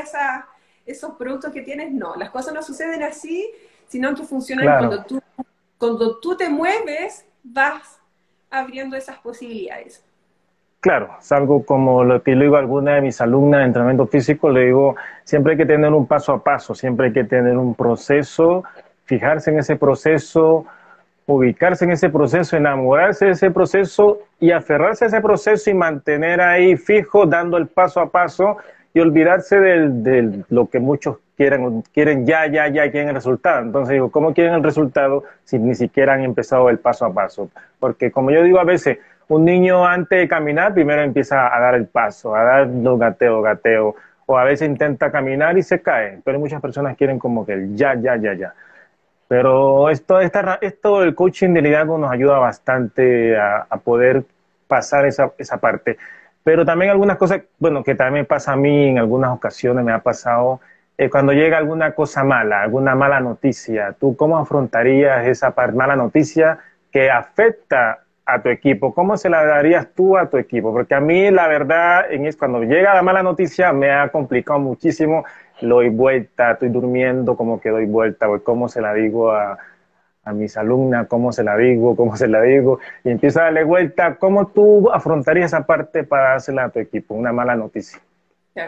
[0.84, 1.90] esos productos que tienes.
[1.92, 3.50] No, las cosas no suceden así
[3.88, 5.20] sino que funciona cuando, tú,
[5.79, 7.98] cuando tú te mueves, vas
[8.51, 10.05] abriendo esas posibilidades.
[10.81, 14.07] Claro, es algo como lo que le digo a alguna de mis alumnas de entrenamiento
[14.07, 17.57] físico, le digo, siempre hay que tener un paso a paso, siempre hay que tener
[17.57, 18.62] un proceso,
[19.05, 20.66] fijarse en ese proceso,
[21.27, 26.40] ubicarse en ese proceso, enamorarse de ese proceso y aferrarse a ese proceso y mantener
[26.40, 28.59] ahí fijo, dando el paso a paso
[28.94, 33.62] y olvidarse de lo que muchos quieren, quieren ya, ya, ya, quieren el resultado.
[33.62, 37.48] Entonces digo, ¿cómo quieren el resultado si ni siquiera han empezado el paso a paso?
[37.79, 38.98] Porque como yo digo a veces,
[39.29, 43.42] un niño antes de caminar primero empieza a dar el paso, a dar los gateos,
[43.44, 43.94] gateo,
[44.27, 47.77] o a veces intenta caminar y se cae, pero muchas personas quieren como que el
[47.77, 48.55] ya, ya, ya, ya.
[49.29, 54.24] Pero esto, esta, esto del coaching de liderazgo nos ayuda bastante a, poder
[54.66, 55.98] pasar esa, esa parte.
[56.42, 60.01] Pero también algunas cosas, bueno, que también pasa a mí en algunas ocasiones, me ha
[60.01, 60.61] pasado,
[60.98, 66.58] eh, cuando llega alguna cosa mala, alguna mala noticia, ¿tú cómo afrontarías esa mala noticia
[66.90, 68.92] que afecta a tu equipo?
[68.92, 70.72] ¿Cómo se la darías tú a tu equipo?
[70.72, 75.24] Porque a mí la verdad es cuando llega la mala noticia me ha complicado muchísimo
[75.61, 79.58] lo doy vuelta, estoy durmiendo, como que doy vuelta, o cómo se la digo a,
[80.24, 83.64] a mis alumnas, cómo se la digo, cómo se la digo, y empiezo a darle
[83.64, 84.16] vuelta.
[84.16, 87.14] ¿Cómo tú afrontarías esa parte para dársela a tu equipo?
[87.14, 88.00] Una mala noticia.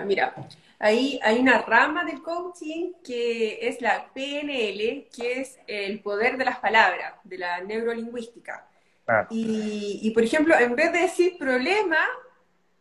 [0.04, 0.34] Mira,
[0.78, 6.44] ahí hay una rama del coaching que es la PNL, que es el poder de
[6.44, 8.66] las palabras, de la neurolingüística.
[9.06, 9.26] Ah.
[9.30, 11.98] Y, y, por ejemplo, en vez de decir problema,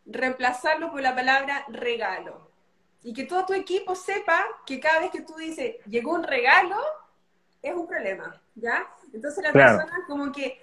[0.06, 2.50] reemplazarlo por la palabra regalo
[3.02, 6.76] y que todo tu equipo sepa que cada vez que tú dices, llegó un regalo,
[7.62, 8.86] es un problema, ¿ya?
[9.12, 10.60] Entonces la persona como que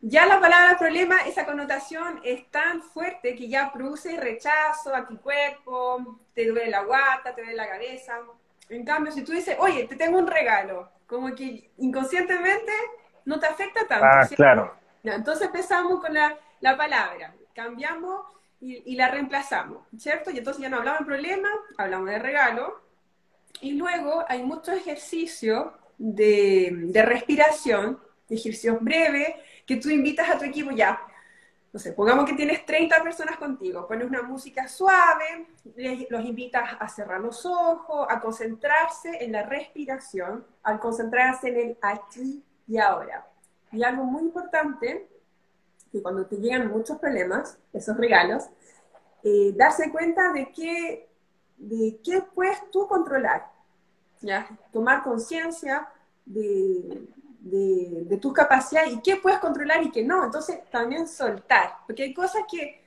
[0.00, 5.18] ya la palabra problema, esa connotación es tan fuerte que ya produce rechazo a tu
[5.20, 8.20] cuerpo, te duele la guata, te duele la cabeza.
[8.68, 12.72] En cambio, si tú dices, oye, te tengo un regalo, como que inconscientemente
[13.24, 14.06] no te afecta tanto.
[14.06, 14.74] Ah, claro.
[15.02, 18.26] Entonces empezamos con la, la palabra, cambiamos
[18.60, 20.30] y, la reemplazamos, ¿cierto?
[20.30, 22.80] Y entonces ya no hablamos de problema, hablamos de regalo.
[23.60, 29.34] Y luego hay muchos ejercicios de, de respiración, ejercicios breves,
[29.66, 30.98] que tú invitas a tu equipo ya.
[31.72, 35.46] No sé, pongamos que tienes 30 personas contigo, pones una música suave,
[36.08, 41.78] los invitas a cerrar los ojos, a concentrarse en la respiración, al concentrarse en el
[41.82, 43.26] aquí y ahora.
[43.72, 45.06] Y algo muy importante
[45.92, 48.44] que cuando te llegan muchos problemas, esos regalos,
[49.22, 51.10] eh, darse cuenta de qué,
[51.58, 53.50] de qué puedes tú controlar,
[54.20, 54.48] ¿ya?
[54.72, 55.88] Tomar conciencia
[56.24, 57.06] de,
[57.50, 60.24] de, de, tus capacidades y qué puedes controlar y qué no.
[60.24, 62.82] Entonces, también soltar, porque hay cosas que,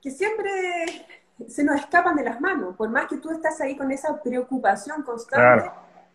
[0.00, 1.06] que siempre
[1.48, 2.76] se nos escapan de las manos.
[2.76, 5.70] Por más que tú estás ahí con esa preocupación constante,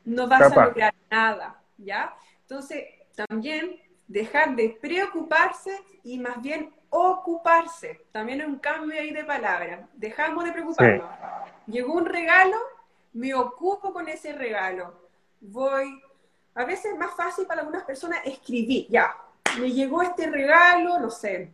[0.05, 2.13] no vas a lograr nada, ¿ya?
[2.41, 5.71] Entonces, también dejar de preocuparse
[6.03, 8.05] y más bien ocuparse.
[8.11, 9.87] También es un cambio ahí de palabra.
[9.93, 11.09] Dejamos de preocuparnos.
[11.67, 12.57] Llegó un regalo,
[13.13, 14.93] me ocupo con ese regalo.
[15.41, 16.01] Voy,
[16.57, 19.15] a veces es más fácil para algunas personas escribir, ya,
[19.59, 21.51] me llegó este regalo, no sé,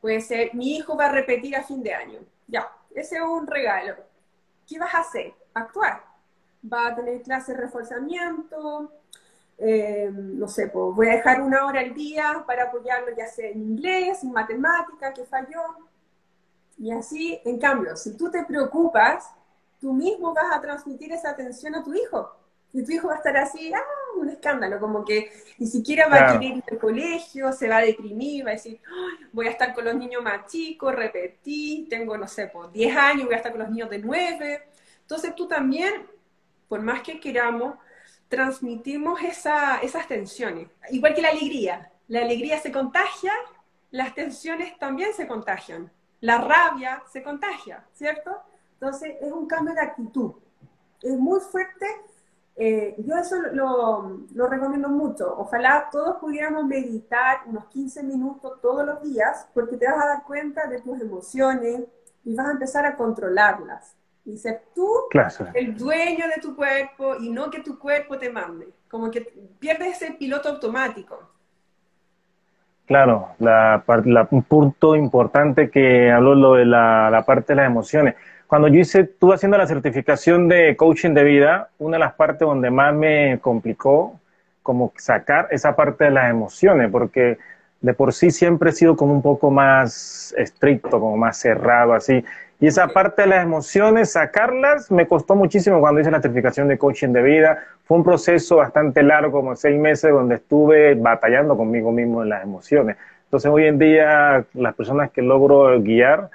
[0.00, 2.20] puede ser, mi hijo va a repetir a fin de año.
[2.46, 3.96] Ya, ese es un regalo.
[4.66, 5.34] ¿Qué vas a hacer?
[5.52, 6.04] Actuar.
[6.72, 8.92] Va a tener clase de reforzamiento,
[9.58, 13.50] eh, no sé, pues voy a dejar una hora al día para apoyarlo ya sea
[13.50, 15.62] en inglés, en matemática, que falló.
[16.78, 19.28] Y así, en cambio, si tú te preocupas,
[19.80, 22.37] tú mismo vas a transmitir esa atención a tu hijo.
[22.72, 23.80] Y tu hijo va a estar así, ah,
[24.16, 27.82] un escándalo, como que ni siquiera va a querer ir al colegio, se va a
[27.82, 28.80] deprimir, va a decir,
[29.32, 33.24] voy a estar con los niños más chicos, repetí, tengo, no sé, pues 10 años,
[33.24, 34.62] voy a estar con los niños de 9.
[35.00, 36.06] Entonces tú también,
[36.68, 37.76] por más que queramos,
[38.28, 40.68] transmitimos esas tensiones.
[40.90, 41.90] Igual que la alegría.
[42.08, 43.32] La alegría se contagia,
[43.90, 45.90] las tensiones también se contagian.
[46.20, 48.42] La rabia se contagia, ¿cierto?
[48.74, 50.32] Entonces es un cambio de actitud.
[51.02, 51.86] Es muy fuerte.
[52.60, 55.32] Eh, yo eso lo, lo, recomiendo mucho.
[55.38, 60.22] Ojalá todos pudiéramos meditar unos 15 minutos todos los días porque te vas a dar
[60.24, 61.84] cuenta de tus emociones
[62.24, 63.94] y vas a empezar a controlarlas
[64.24, 64.88] y ser tú
[65.54, 68.68] el dueño de tu cuerpo y no que tu cuerpo te mande.
[68.90, 69.20] Como que
[69.58, 71.16] pierdes ese piloto automático.
[72.86, 73.84] Claro, la,
[74.30, 78.16] un punto importante que habló lo de la, la, parte de las emociones.
[78.48, 82.48] Cuando yo hice, estuve haciendo la certificación de coaching de vida, una de las partes
[82.48, 84.18] donde más me complicó
[84.62, 87.36] como sacar esa parte de las emociones, porque
[87.82, 92.24] de por sí siempre he sido como un poco más estricto, como más cerrado, así.
[92.58, 96.78] Y esa parte de las emociones, sacarlas, me costó muchísimo cuando hice la certificación de
[96.78, 97.58] coaching de vida.
[97.84, 102.44] Fue un proceso bastante largo, como seis meses, donde estuve batallando conmigo mismo en las
[102.44, 102.96] emociones.
[103.24, 106.30] Entonces, hoy en día, las personas que logro guiar,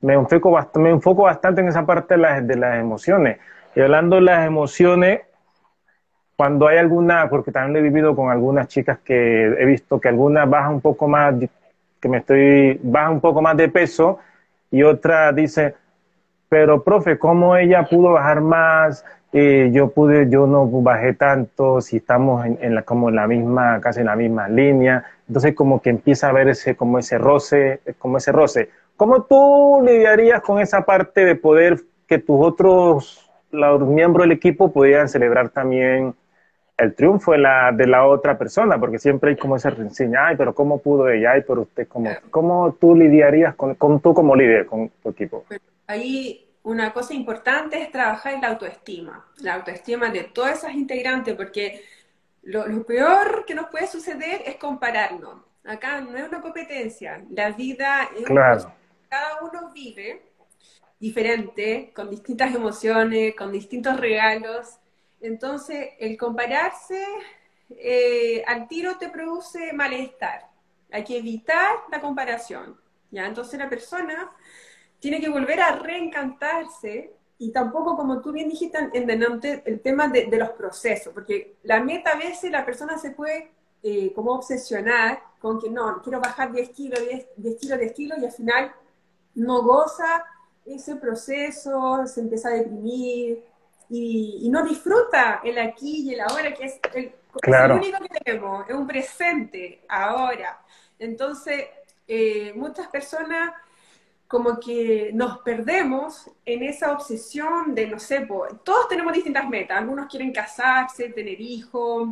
[0.00, 3.38] me enfoco, me enfoco bastante en esa parte de las, de las emociones.
[3.74, 5.20] Y hablando de las emociones,
[6.36, 10.48] cuando hay alguna, porque también he vivido con algunas chicas que he visto que algunas
[10.48, 11.34] bajan un poco más,
[12.00, 14.18] que me estoy, baja un poco más de peso,
[14.70, 15.74] y otra dice,
[16.48, 19.04] pero profe, ¿cómo ella pudo bajar más?
[19.32, 23.80] eh, yo pude, yo no bajé tanto, si estamos en, la, como en la misma,
[23.80, 27.80] casi en la misma línea, entonces como que empieza a ver ese, como ese roce,
[27.98, 28.70] como ese roce.
[29.00, 34.70] ¿Cómo tú lidiarías con esa parte de poder que tus otros, los miembros del equipo
[34.70, 36.14] pudieran celebrar también
[36.76, 38.78] el triunfo de la, de la otra persona?
[38.78, 41.30] Porque siempre hay como esa reseña, ay, pero ¿cómo pudo ella?
[41.30, 45.46] Ay, pero usted, ¿cómo, cómo tú lidiarías con, con tú como líder, con tu equipo?
[45.86, 51.34] Ahí una cosa importante es trabajar en la autoestima, la autoestima de todas esas integrantes,
[51.36, 51.80] porque
[52.42, 55.36] lo, peor que nos puede suceder es compararnos.
[55.64, 58.78] Acá no es una competencia, la vida es claro.
[59.10, 60.22] Cada uno vive
[61.00, 64.78] diferente, con distintas emociones, con distintos regalos.
[65.20, 67.04] Entonces, el compararse
[67.70, 70.46] eh, al tiro te produce malestar.
[70.92, 72.78] Hay que evitar la comparación.
[73.10, 73.26] ¿ya?
[73.26, 74.30] Entonces, la persona
[75.00, 80.08] tiene que volver a reencantarse y tampoco, como tú bien dijiste en delante, el tema
[80.08, 83.50] de, los procesos, porque la meta a veces la persona se puede
[83.82, 88.18] eh, como obsesionar con que no, quiero bajar 10 kilos, 10, 10 kilos, 10 kilos
[88.18, 88.74] y al final
[89.34, 90.24] no goza
[90.64, 93.44] ese proceso, se empieza a deprimir
[93.88, 97.12] y, no disfruta el aquí y el ahora, que es el,
[97.72, 100.60] único que tenemos, es un presente ahora.
[100.98, 101.66] Entonces,
[102.06, 103.52] eh, muchas personas
[104.30, 108.28] como que nos perdemos en esa obsesión de, no sé,
[108.62, 109.78] todos tenemos distintas metas.
[109.78, 112.10] Algunos quieren casarse, tener hijos,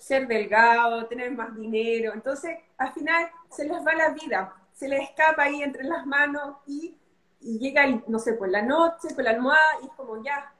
[0.00, 2.14] ser delgado, tener más dinero.
[2.14, 6.56] Entonces, al final se les va la vida, se les escapa ahí entre las manos
[6.66, 6.96] y,
[7.40, 10.52] llega, no sé, pues la noche con la almohada y es como, ya,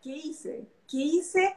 [0.00, 0.68] ¿qué hice?
[0.88, 1.56] ¿Qué hice?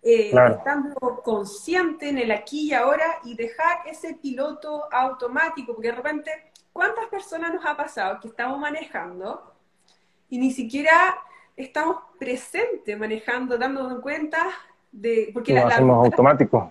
[0.00, 5.96] Eh, estando consciente en el aquí y ahora y dejar ese piloto automático, porque de
[5.96, 6.30] repente
[6.78, 9.52] ¿Cuántas personas nos ha pasado que estamos manejando
[10.28, 11.18] y ni siquiera
[11.56, 14.46] estamos presentes manejando, dándonos cuenta
[14.92, 15.30] de...
[15.34, 16.70] Porque Lo la, hacemos automático.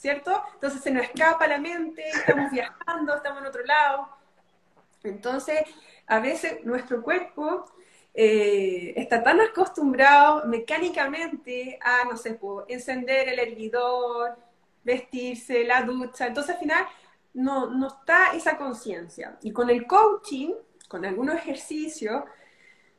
[0.00, 0.42] ¿Cierto?
[0.54, 4.08] Entonces se nos escapa la mente, estamos viajando, estamos en otro lado.
[5.02, 5.60] Entonces,
[6.06, 7.66] a veces nuestro cuerpo
[8.14, 14.38] eh, está tan acostumbrado mecánicamente a, no sé, encender el hervidor,
[14.82, 16.28] vestirse, la ducha.
[16.28, 16.86] Entonces, al final,
[17.34, 19.36] no, no está esa conciencia.
[19.42, 20.54] Y con el coaching,
[20.88, 22.24] con algunos ejercicios,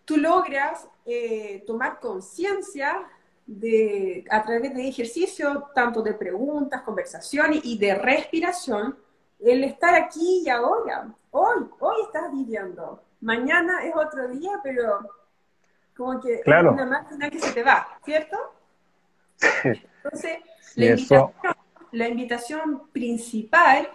[0.05, 3.07] tú logras eh, tomar conciencia
[3.45, 8.97] de, a través de ejercicio, tanto de preguntas, conversaciones y de respiración,
[9.39, 11.07] el estar aquí y ahora.
[11.31, 13.03] Hoy, hoy estás viviendo.
[13.21, 14.99] Mañana es otro día, pero
[15.95, 18.37] como que es una máquina que se te va, ¿cierto?
[20.03, 20.39] Entonces,
[21.91, 23.89] la invitación principal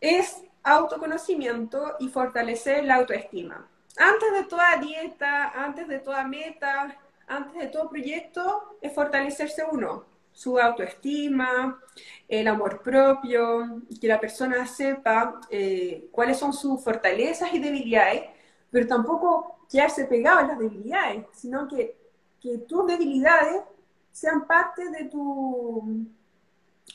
[0.00, 3.68] es autoconocimiento y fortalecer la autoestima.
[3.96, 10.04] Antes de toda dieta, antes de toda meta, antes de todo proyecto, es fortalecerse uno,
[10.32, 11.80] su autoestima,
[12.28, 18.24] el amor propio, que la persona sepa eh, cuáles son sus fortalezas y debilidades,
[18.70, 21.96] pero tampoco quedarse pegado a las debilidades, sino que,
[22.40, 23.62] que tus debilidades
[24.10, 26.06] sean parte de tu,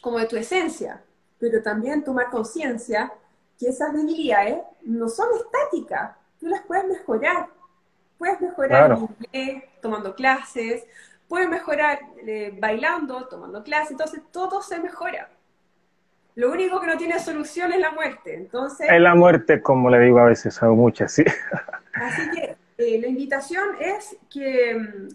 [0.01, 1.03] como de tu esencia,
[1.37, 3.11] pero también tomar conciencia
[3.57, 7.49] que esas debilidades no son estáticas, tú las puedes mejorar.
[8.19, 10.85] Puedes mejorar en inglés, tomando clases,
[11.27, 15.29] puedes mejorar eh, bailando, tomando clases, entonces todo se mejora.
[16.35, 18.35] Lo único que no tiene solución es la muerte.
[18.35, 21.23] Entonces, es la muerte, como le digo a veces a muchas, sí.
[21.93, 25.07] Así que eh, la invitación es que mm,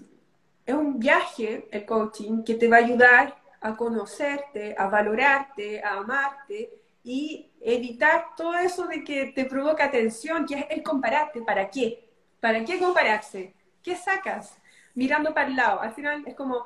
[0.66, 5.98] es un viaje, el coaching, que te va a ayudar a conocerte, a valorarte, a
[5.98, 6.70] amarte
[7.02, 11.42] y evitar todo eso de que te provoca tensión, que es el compararte.
[11.42, 12.03] ¿Para qué?
[12.44, 13.54] ¿Para qué compararse?
[13.82, 14.60] ¿Qué sacas?
[14.94, 15.80] Mirando para el lado.
[15.80, 16.58] Al final es como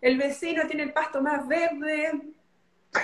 [0.00, 2.18] el vecino tiene el pasto más verde,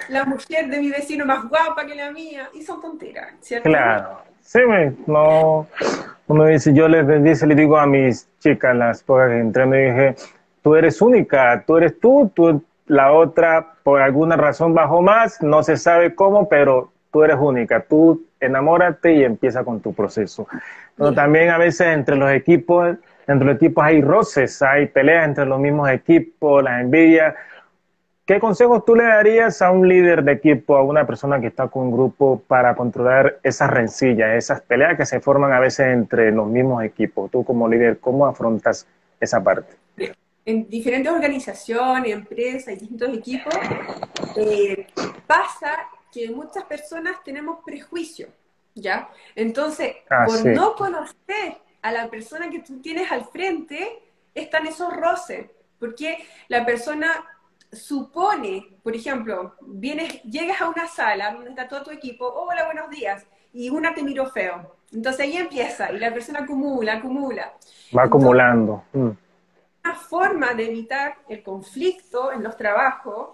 [0.08, 3.68] la mujer de mi vecino más guapa que la mía, y son tonteras, ¿cierto?
[3.68, 4.22] Claro.
[4.40, 4.60] Sí,
[5.06, 5.66] no,
[6.26, 9.78] uno dice, yo les, dice, le digo a mis chicas, las pocas que entré, me
[9.84, 10.14] dije,
[10.62, 15.62] tú eres única, tú eres tú, tú la otra por alguna razón bajó más, no
[15.62, 20.46] se sabe cómo, pero tú eres única, tú enamórate y empieza con tu proceso.
[20.96, 22.96] Pero también a veces entre los equipos,
[23.26, 27.34] entre los equipos hay roces, hay peleas entre los mismos equipos, las envidias.
[28.26, 31.68] ¿Qué consejos tú le darías a un líder de equipo, a una persona que está
[31.68, 36.32] con un grupo para controlar esas rencillas, esas peleas que se forman a veces entre
[36.32, 37.30] los mismos equipos?
[37.30, 38.86] Tú como líder, ¿cómo afrontas
[39.20, 39.74] esa parte?
[40.46, 43.54] en diferentes organizaciones, empresas y distintos equipos,
[44.36, 44.86] eh,
[45.26, 48.30] pasa que muchas personas tenemos prejuicios,
[48.74, 49.10] ¿ya?
[49.34, 54.00] Entonces, ah, por no conocer a la persona que tú tienes al frente,
[54.32, 57.08] están esos roces, Porque la persona
[57.72, 62.88] supone, por ejemplo, vienes, llegas a una sala donde está todo tu equipo, hola, buenos
[62.88, 64.76] días, y una te miró feo.
[64.92, 67.52] Entonces ahí empieza y la persona acumula, acumula.
[67.96, 68.84] Va acumulando.
[68.92, 69.10] Mm.
[69.84, 73.30] Una forma de evitar el conflicto en los trabajos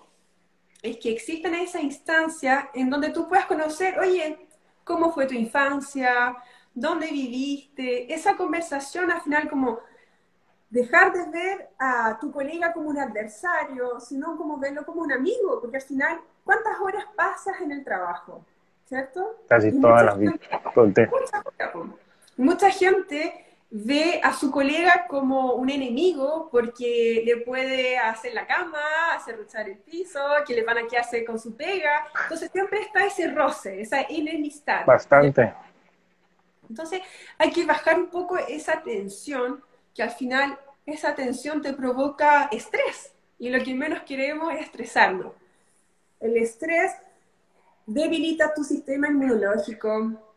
[0.83, 4.47] es que exista esa instancia en donde tú puedas conocer, oye,
[4.85, 6.37] cómo fue tu infancia,
[6.75, 9.81] dónde viviste, esa conversación al final como
[10.71, 15.61] dejar de ver a tu colega como un adversario, sino como verlo como un amigo,
[15.61, 18.45] porque al final, ¿cuántas horas pasas en el trabajo?
[18.87, 19.37] ¿Cierto?
[19.49, 20.39] Casi todas las vidas.
[22.37, 29.15] mucha gente ve a su colega como un enemigo porque le puede hacer la cama,
[29.15, 32.09] hacer ruchar el piso, que le van a quedarse con su pega.
[32.25, 34.85] Entonces siempre está ese roce, esa enemistad.
[34.85, 35.55] Bastante.
[36.69, 37.01] Entonces
[37.39, 39.63] hay que bajar un poco esa tensión,
[39.95, 43.13] que al final esa tensión te provoca estrés.
[43.39, 45.33] Y lo que menos queremos es estresarnos.
[46.19, 46.93] El estrés
[47.87, 50.30] debilita tu sistema inmunológico,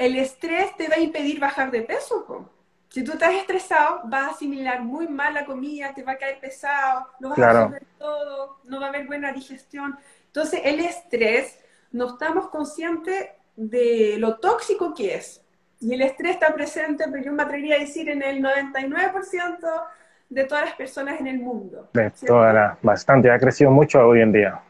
[0.00, 2.48] el estrés te va a impedir bajar de peso.
[2.88, 6.40] Si tú estás estresado, vas a asimilar muy mal la comida, te va a caer
[6.40, 9.98] pesado, no vas a comer todo, no va a haber buena digestión.
[10.24, 11.60] Entonces, el estrés,
[11.92, 15.44] no estamos conscientes de lo tóxico que es.
[15.80, 19.82] Y el estrés está presente, pero yo me atrevería a decir, en el 99%
[20.30, 21.90] de todas las personas en el mundo.
[21.92, 24.62] De toda bastante, ha crecido mucho hoy en día.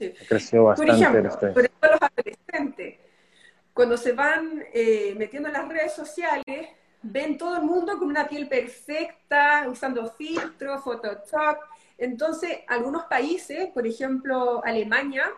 [0.00, 1.52] Ha crecido bastante por ejemplo, el estrés.
[1.52, 3.07] Por ejemplo, los adolescentes
[3.78, 6.66] cuando se van eh, metiendo en las redes sociales,
[7.00, 11.58] ven todo el mundo con una piel perfecta, usando filtros, Photoshop.
[11.96, 15.30] Entonces, algunos países, por ejemplo Alemania,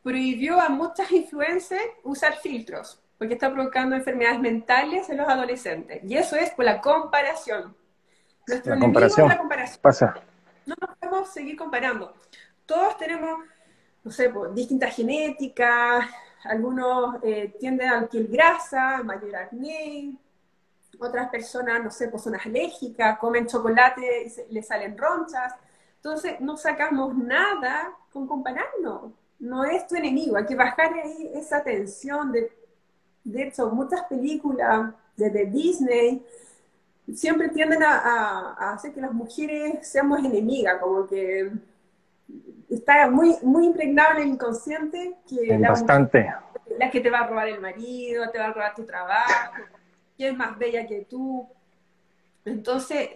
[0.00, 6.00] prohibió a muchas influencers usar filtros, porque está provocando enfermedades mentales en los adolescentes.
[6.04, 7.76] Y eso es por la comparación.
[8.46, 9.28] Nuestro la comparación.
[9.28, 9.80] la comparación.
[9.82, 10.14] Pasa.
[10.66, 12.14] No nos podemos seguir comparando.
[12.64, 13.40] Todos tenemos,
[14.04, 16.06] no sé, distintas genéticas,
[16.44, 20.14] algunos eh, tienden a piel grasa, mayor acné,
[20.98, 25.54] otras personas, no sé, pues son alérgicas, comen chocolate y les salen ronchas.
[25.96, 29.12] Entonces, no sacamos nada con compararnos.
[29.38, 32.32] No es tu enemigo, hay que bajar ahí esa tensión.
[32.32, 32.50] De,
[33.24, 36.24] de hecho, muchas películas desde Disney
[37.14, 41.50] siempre tienden a, hacer que las mujeres seamos enemigas, como que
[42.68, 46.32] está muy, muy impregnable el inconsciente que la bastante.
[46.78, 49.54] la que te va a robar el marido, te va a robar tu trabajo,
[50.16, 51.48] quién es más bella que tú.
[52.44, 53.10] Entonces,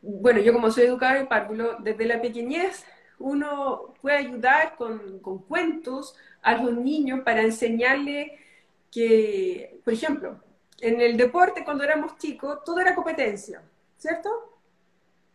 [0.00, 2.84] bueno, yo como soy educadora en párvulo, desde la pequeñez
[3.18, 8.36] uno puede ayudar con, con cuentos a los niños para enseñarle
[8.90, 10.40] que, por ejemplo,
[10.80, 13.62] en el deporte cuando éramos chicos, todo era competencia,
[13.96, 14.28] ¿cierto?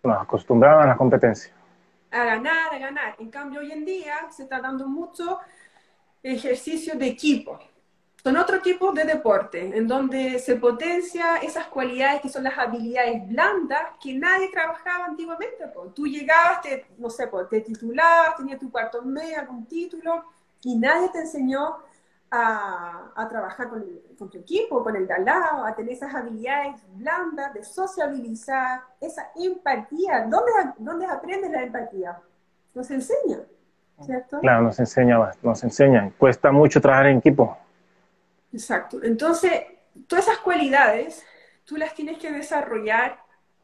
[0.03, 1.57] Nos acostumbraban a la competencia
[2.12, 3.16] a ganar, a ganar.
[3.20, 5.39] En cambio, hoy en día se está dando mucho
[6.24, 7.60] ejercicio de equipo.
[8.24, 13.26] Son otro tipo de deporte, en donde se potencia esas cualidades que son las habilidades
[13.28, 15.64] blandas que nadie trabajaba antiguamente.
[15.95, 20.26] Tú llegabas, te, no sé, te titulabas, tenías tu cuarto medio, algún título,
[20.64, 21.78] y nadie te enseñó
[22.30, 23.86] a, trabajar con,
[24.17, 28.82] con, tu equipo, con el de al lado, a tener esas habilidades blandas de sociabilizar,
[28.99, 30.25] esa empatía.
[30.28, 32.19] ¿Dónde, dónde aprendes la empatía?
[32.73, 33.39] Nos enseña,
[34.01, 34.39] ¿cierto?
[34.41, 36.11] Claro, nos enseña, nos enseña.
[36.17, 37.57] Cuesta mucho trabajar en equipo.
[38.51, 38.99] Exacto.
[39.03, 39.51] Entonces,
[40.07, 41.25] todas esas cualidades
[41.65, 43.19] tú las tienes que desarrollar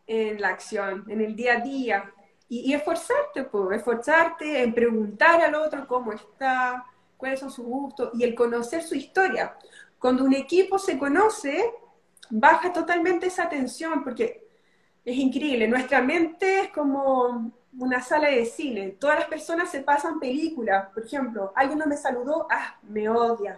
[0.08, 2.12] en la acción, en el día a día.
[2.50, 6.86] Y, y esforzarte, pues, esforzarte en preguntar al otro cómo está,
[7.24, 9.56] cuáles son sus gustos y el conocer su historia.
[9.98, 11.72] Cuando un equipo se conoce,
[12.30, 14.46] baja totalmente esa tensión porque
[15.06, 15.70] es increíble.
[15.70, 18.98] Nuestra mente es como una sala de cine.
[19.00, 20.90] Todas las personas se pasan películas.
[20.94, 23.58] Por ejemplo, alguien no me saludó, ah, me odia.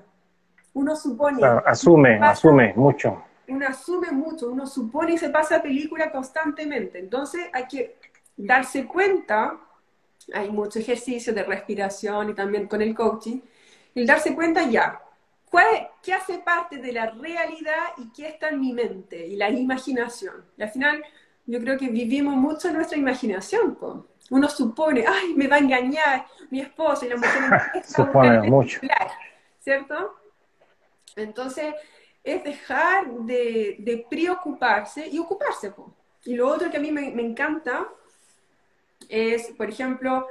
[0.75, 1.43] Uno supone.
[1.65, 3.23] asume, asume mucho.
[3.47, 6.99] Uno asume mucho, uno supone y se pasa película constantemente.
[6.99, 7.97] Entonces hay que
[8.37, 9.57] darse cuenta,
[10.31, 13.39] hay mucho ejercicio de respiración y también con el coaching,
[13.95, 15.01] el darse cuenta ya,
[15.49, 15.65] ¿cuál,
[16.03, 19.25] ¿qué hace parte de la realidad y qué está en mi mente?
[19.25, 20.45] Y la imaginación.
[20.57, 21.03] Y al final,
[21.45, 23.77] yo creo que vivimos mucho en nuestra imaginación.
[24.29, 28.81] Uno supone, ay, me va a engañar mi esposo y la mujer supone mucho.
[29.59, 30.15] ¿Cierto?
[31.15, 31.73] Entonces,
[32.23, 35.73] es dejar de, preocuparse y ocuparse.
[36.25, 37.87] Y lo otro que a mí me, me encanta
[39.07, 40.27] es, por ejemplo,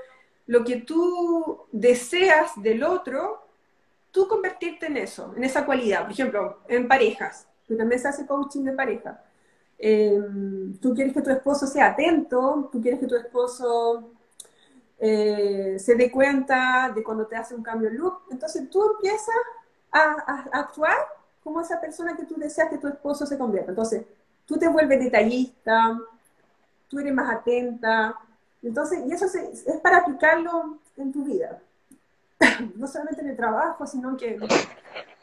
[0.47, 3.44] lo que tú deseas del otro,
[4.15, 6.03] tú convertirte en eso, en esa cualidad.
[6.03, 9.21] Por ejemplo, en parejas, que también se hace coaching de pareja.
[9.77, 14.13] Em, tú quieres que tu esposo sea atento, tú quieres que tu esposo
[15.01, 18.23] eh, se dé cuenta de cuando te hace un cambio de look.
[18.31, 19.35] Entonces tú empiezas
[19.91, 20.97] a, actuar
[21.43, 23.73] como esa persona que tú deseas que tu esposo se convierta.
[23.73, 24.05] Entonces
[24.47, 25.99] tú te vuelves detallista,
[26.89, 28.15] tú eres más atenta.
[28.63, 31.61] Entonces, y eso es para aplicarlo en tu vida.
[32.77, 34.39] No solamente en el trabajo, sino que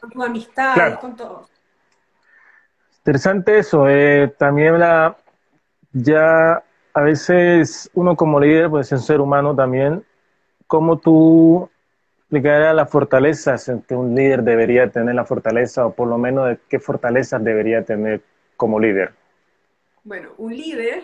[0.00, 1.48] con tu amistad, con todo.
[2.98, 3.88] Interesante eso.
[3.88, 5.16] Eh, también la,
[5.92, 6.62] ya
[6.94, 10.04] a veces uno como líder, pues es un ser humano también.
[10.66, 11.68] ¿Cómo tú
[12.20, 16.58] explicarías las fortalezas que un líder debería tener la fortaleza o por lo menos de
[16.68, 18.22] qué fortalezas debería tener
[18.56, 19.12] como líder?
[20.04, 21.02] Bueno, un líder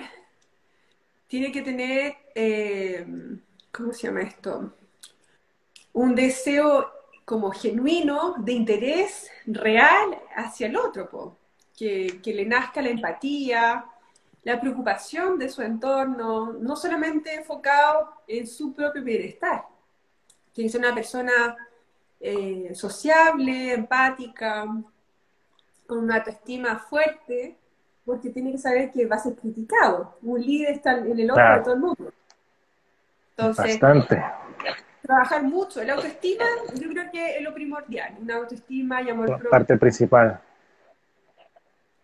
[1.27, 3.07] tiene que tener, eh,
[3.71, 4.73] ¿cómo se llama esto?
[5.93, 6.91] Un deseo
[7.25, 11.37] como genuino de interés real hacia el otro,
[11.77, 13.85] Que, que le nazca la empatía,
[14.43, 19.65] la preocupación de su entorno, no solamente enfocado en su propio bienestar.
[20.53, 21.57] Tiene que ser una persona
[22.19, 24.67] eh, sociable, empática,
[25.87, 27.57] con una autoestima fuerte,
[28.05, 30.17] porque tiene que saber que va a ser criticado.
[30.23, 32.13] Un líder está en el ojo de todo el mundo.
[33.37, 34.48] Entonces, Bastante.
[35.09, 35.83] Trabajar mucho.
[35.83, 36.45] La autoestima,
[36.75, 38.15] yo creo que es lo primordial.
[38.21, 39.49] Una autoestima y amor propio.
[39.49, 40.39] Parte principal.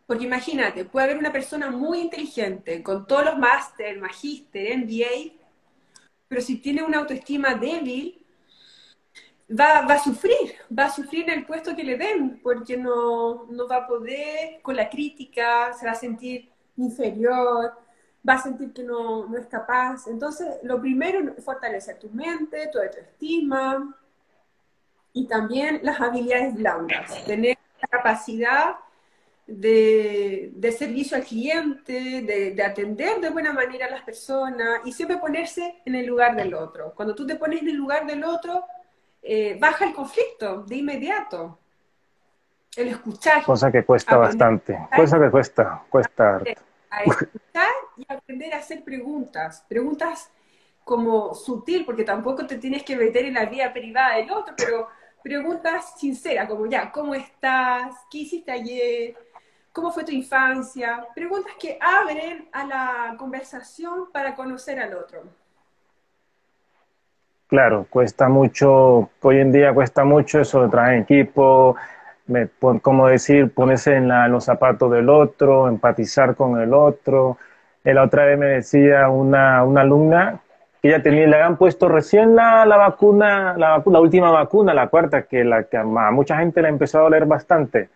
[0.06, 5.34] Porque imagínate, puede haber una persona muy inteligente, con todos los máster, magíster, MBA,
[6.28, 8.24] pero si tiene una autoestima débil,
[9.50, 13.44] va, va, a sufrir, va a sufrir en el puesto que le den, porque no,
[13.50, 17.72] no va a poder con la crítica, se va a sentir inferior,
[18.26, 20.06] va a sentir que no, no es capaz.
[20.06, 23.94] Entonces, lo primero es fortalecer tu mente, tu autoestima
[25.12, 28.76] y también las habilidades blandas, tener la capacidad
[29.46, 35.82] de, servicio al cliente, de, atender de buena manera a las personas y siempre ponerse
[35.84, 36.92] en el lugar del otro.
[36.94, 38.64] Cuando tú te pones en el lugar del otro,
[39.22, 41.58] eh, baja el conflicto de inmediato.
[42.76, 43.44] El escuchar.
[43.44, 44.76] Cosa que cuesta bastante.
[44.96, 46.42] Cosa que cuesta, cuesta.
[46.94, 49.64] A escuchar y aprender a hacer preguntas.
[49.68, 50.30] Preguntas
[50.84, 54.88] como sutil, porque tampoco te tienes que meter en la vida privada del otro, pero
[55.22, 57.94] preguntas sinceras, como ya, ¿cómo estás?
[58.10, 59.16] ¿Qué hiciste ayer?
[59.72, 61.06] ¿Cómo fue tu infancia?
[61.14, 65.22] Preguntas que abren a la conversación para conocer al otro.
[67.46, 71.04] Claro, cuesta mucho, hoy en día cuesta mucho eso de trabajar en
[72.28, 77.38] equipo, como decir, ponerse en, los zapatos del otro, empatizar con el otro.
[77.84, 80.40] La otra vez me decía una, alumna
[80.82, 85.22] que ella tenía, le habían puesto recién la, vacuna, la, la última vacuna, la cuarta,
[85.22, 87.88] que, la, que a mucha gente le empezó a doler bastante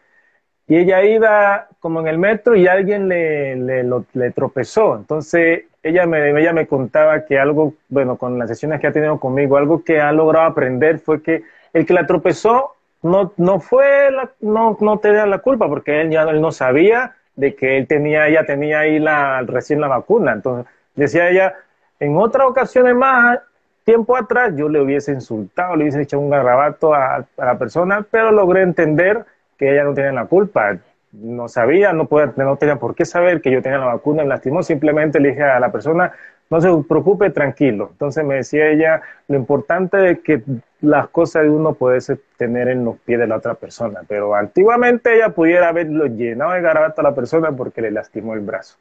[0.69, 4.97] y ella iba como en el metro y alguien le, le, tropezó.
[4.97, 9.19] Entonces ella me, ella me contaba que algo, bueno, con las sesiones que ha tenido
[9.19, 14.11] conmigo, algo que ha logrado aprender fue que el que la tropezó no, no fue,
[14.11, 17.87] la, no, no tenía la culpa porque él ya él no sabía de que él
[17.87, 20.33] tenía, ella tenía ahí la, recién la vacuna.
[20.33, 21.55] Entonces decía ella,
[22.01, 23.39] en otras ocasiones más,
[23.85, 28.05] tiempo atrás, yo le hubiese insultado, le hubiese echado un garrabato a, a la persona,
[28.11, 29.25] pero logré entender
[29.57, 30.77] que ella no tenía la culpa.
[31.13, 34.29] No sabía, no, podía, no tenía por qué saber que yo tenía la vacuna, me
[34.29, 34.63] lastimó.
[34.63, 36.13] Simplemente le dije a la persona,
[36.51, 37.89] no se preocupe, tranquilo.
[37.93, 40.43] Entonces me decía ella, lo importante es que
[40.81, 41.99] las cosas de uno puede
[42.37, 44.01] tener en los pies de la otra persona.
[44.09, 48.41] Pero antiguamente ella pudiera haberlo llenado de garabato a la persona porque le lastimó el
[48.41, 48.79] brazo.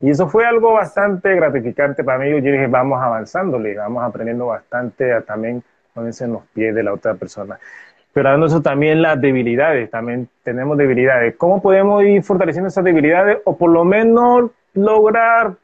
[0.00, 2.30] Y eso fue algo bastante gratificante para mí.
[2.30, 5.62] Yo dije, vamos avanzándole, vamos aprendiendo bastante a también
[5.94, 7.58] ponerse en los pies de la otra persona
[8.14, 11.34] pero dando eso también las debilidades, también tenemos debilidades.
[11.36, 15.54] ¿Cómo podemos ir fortaleciendo esas debilidades o por lo menos lograr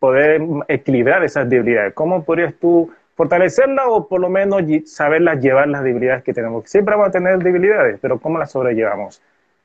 [0.00, 1.94] poder equilibrar esas debilidades?
[1.94, 6.68] ¿Cómo podrías tú fortalecerlas o por lo menos saberlas llevar las debilidades que tenemos?
[6.68, 9.22] Siempre vamos a tener debilidades, pero ¿cómo las sobrellevamos?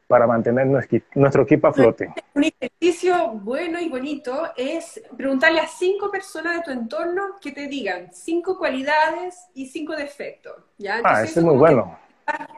[0.07, 2.13] para mantener nuestro equipo a flote.
[2.35, 7.67] Un ejercicio bueno y bonito es preguntarle a cinco personas de tu entorno que te
[7.67, 10.53] digan cinco cualidades y cinco defectos.
[10.77, 11.01] ¿ya?
[11.03, 11.97] ah, eso es muy bueno.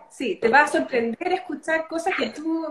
[0.09, 2.67] sí, te va a sorprender escuchar cosas que tú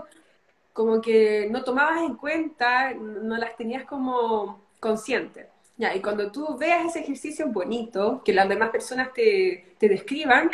[0.73, 5.47] como que no tomabas en cuenta, no las tenías como conscientes.
[5.77, 10.49] Ya, y cuando tú veas ese ejercicio bonito, que las demás personas te, te describan,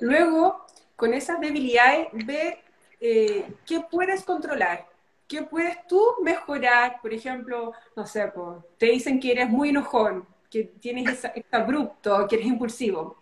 [0.00, 0.64] luego
[0.96, 2.58] con esas debilidades ve
[3.00, 4.86] eh, ¿qué puedes controlar?
[5.28, 7.00] ¿Qué puedes tú mejorar?
[7.02, 8.32] Por ejemplo, no sé,
[8.78, 13.18] te dicen que eres muy enojón, que tienes ese abrupto, que eres impulsivo.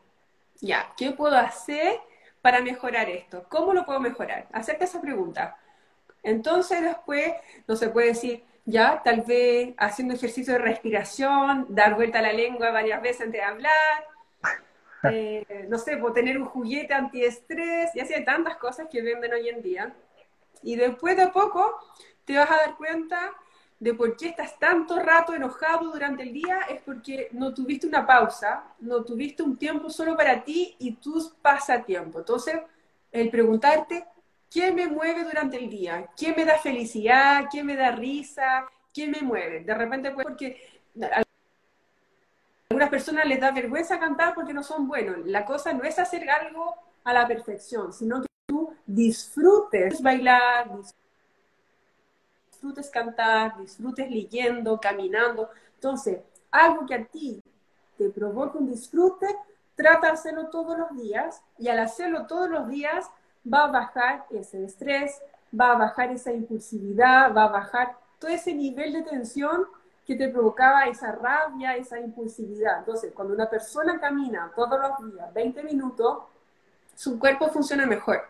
[0.61, 1.99] Ya, ¿qué puedo hacer
[2.41, 3.45] para mejorar esto?
[3.49, 4.47] ¿Cómo lo puedo mejorar?
[4.53, 5.57] Hacerte esa pregunta.
[6.23, 7.33] Entonces después
[7.67, 12.33] no se puede decir, ya, tal vez haciendo ejercicio de respiración, dar vuelta a la
[12.33, 14.07] lengua varias veces antes de hablar,
[15.05, 19.33] eh, no sé, por tener un juguete antiestrés, y así hay tantas cosas que venden
[19.33, 19.95] hoy en día.
[20.63, 21.79] Y después de poco
[22.25, 23.33] te vas a dar cuenta
[23.81, 28.07] de por qué estás tanto rato enojado durante el día, es porque no tuviste una
[28.07, 32.21] pausa, no tuviste un tiempo solo para ti y tus pasatiempos.
[32.21, 32.61] Entonces,
[33.11, 34.05] el preguntarte,
[34.53, 36.09] ¿qué me mueve durante el día?
[36.17, 37.47] ¿Qué me da felicidad?
[37.51, 38.69] ¿Qué me da risa?
[38.93, 39.61] ¿Qué me mueve?
[39.61, 41.23] De repente, pues, porque a
[42.69, 45.27] algunas personas les da vergüenza cantar porque no son buenos.
[45.27, 46.75] La cosa no es hacer algo
[47.05, 50.71] a la perfección, sino que tú disfrutes bailar,
[52.51, 55.49] disfrutes cantar, disfrutes leyendo, caminando.
[55.75, 57.43] Entonces, algo que a ti
[57.97, 59.27] te provoque un disfrute,
[59.75, 63.11] trata de hacerlo todos los días y al hacerlo todos los días
[63.51, 65.21] va a bajar ese estrés,
[65.59, 69.67] va a bajar esa impulsividad, va a bajar todo ese nivel de tensión
[70.07, 72.79] que te provocaba esa rabia, esa impulsividad.
[72.79, 76.25] Entonces, cuando una persona camina todos los días 20 minutos,
[76.95, 78.23] su cuerpo funciona mejor.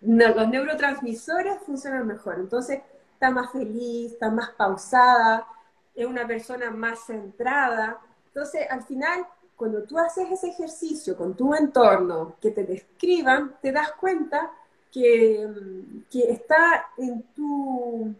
[0.00, 2.36] Los neurotransmisores funcionan mejor.
[2.38, 2.80] Entonces,
[3.12, 5.46] está más feliz, está más pausada,
[5.94, 7.98] es una persona más centrada.
[8.28, 9.26] Entonces, al final,
[9.58, 14.52] cuando tú haces ese ejercicio con tu entorno, que te describan, te das cuenta
[14.92, 15.48] que,
[16.08, 18.14] que está en, tu,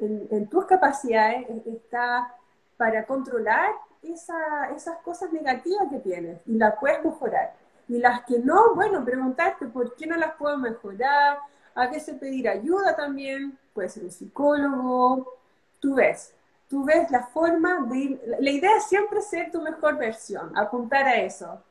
[0.00, 2.34] en, tus capacidades, está
[2.76, 3.70] para controlar
[4.02, 7.54] esa, esas cosas negativas que tienes y las puedes mejorar.
[7.88, 11.38] Y las que no, bueno, preguntarte por qué no las puedo mejorar,
[11.76, 15.34] a veces pedir ayuda también, puede ser un psicólogo,
[15.78, 16.34] tú ves,
[16.74, 21.06] tú ves la forma de ir, la idea es siempre ser tu mejor versión, apuntar
[21.06, 21.62] a eso.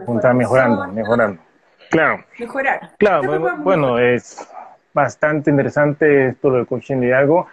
[0.00, 1.42] apuntar mejorando, mejorando.
[1.90, 2.24] Claro.
[2.38, 2.90] Mejorar.
[2.96, 4.46] Claro, bueno, es
[4.94, 7.48] bastante interesante esto del coaching de algo.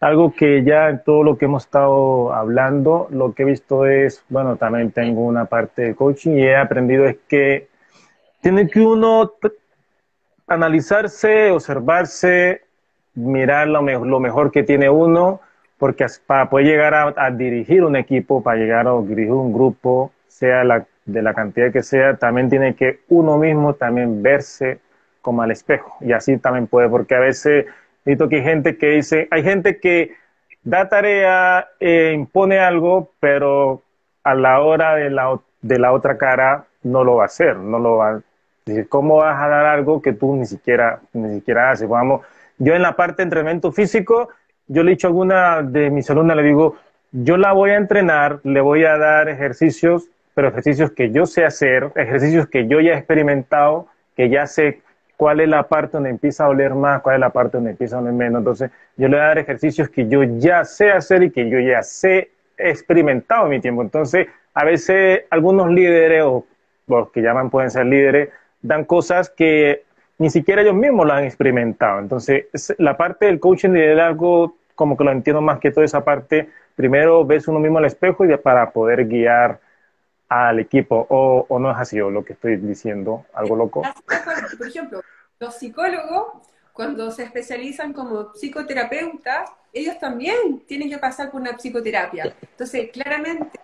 [0.00, 4.22] Algo que ya en todo lo que hemos estado hablando, lo que he visto es,
[4.28, 7.68] bueno, también tengo una parte de coaching y he aprendido es que
[8.42, 9.32] tiene que uno
[10.46, 12.64] analizarse, observarse,
[13.14, 15.40] mirar lo, lo, mejor que tiene uno,
[15.80, 20.62] porque para poder llegar a, dirigir un equipo, para llegar a dirigir un grupo, sea
[21.06, 24.78] de la cantidad que sea, también tiene que uno mismo también verse
[25.22, 25.96] como al espejo.
[26.02, 27.64] Y así también puede, porque a veces
[28.04, 30.14] visto que hay gente que dice, hay gente que
[30.62, 33.82] da tarea, e impone algo, pero
[34.22, 37.78] a la hora de la, de la otra cara no lo va a hacer, no
[37.78, 38.20] lo va,
[38.90, 41.88] ¿cómo vas a dar algo que tú ni siquiera, ni siquiera haces?
[41.88, 42.20] Vamos,
[42.58, 44.28] yo en la parte de entrenamiento físico,
[44.72, 46.76] yo le he dicho a alguna de mis alumnas, le digo,
[47.10, 51.44] yo la voy a entrenar, le voy a dar ejercicios, pero ejercicios que yo sé
[51.44, 54.80] hacer, ejercicios que yo ya he experimentado, que ya sé
[55.16, 57.96] cuál es la parte donde empieza a oler más, cuál es la parte donde empieza
[57.96, 58.38] a oler menos.
[58.38, 61.58] Entonces, yo le voy a dar ejercicios que yo ya sé hacer y que yo
[61.58, 63.82] ya sé, experimentado en mi tiempo.
[63.82, 66.46] Entonces, a veces algunos líderes, o
[66.86, 68.28] los que llaman pueden ser líderes,
[68.62, 69.82] dan cosas que
[70.18, 71.98] ni siquiera ellos mismos lo han experimentado.
[71.98, 76.02] Entonces, la parte del coaching de liderazgo, como que lo entiendo más que toda esa
[76.02, 79.60] parte, primero ves uno mismo al espejo y para poder guiar
[80.26, 83.82] al equipo, o, o no es así, o lo que estoy diciendo, algo loco.
[84.56, 85.02] Por ejemplo,
[85.38, 92.34] los psicólogos, cuando se especializan como psicoterapeutas, ellos también tienen que pasar por una psicoterapia.
[92.40, 93.60] Entonces, claramente,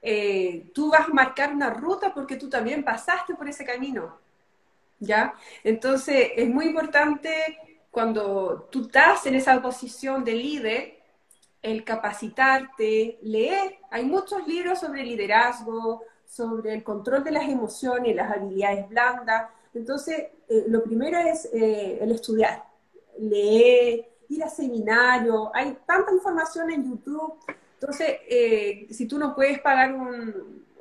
[0.00, 4.16] eh, tú vas a marcar una ruta porque tú también pasaste por ese camino,
[5.00, 5.34] ¿ya?
[5.64, 7.58] Entonces, es muy importante
[7.96, 10.98] cuando tú estás en esa posición de líder,
[11.62, 13.78] el capacitarte, leer.
[13.90, 19.50] Hay muchos libros sobre liderazgo, sobre el control de las emociones, las habilidades blandas.
[19.72, 22.64] Entonces, eh, lo primero es eh, el estudiar,
[23.18, 25.48] leer, ir a seminarios.
[25.54, 27.38] Hay tanta información en YouTube
[27.80, 29.94] entonces, eh, si tú no puedes pagar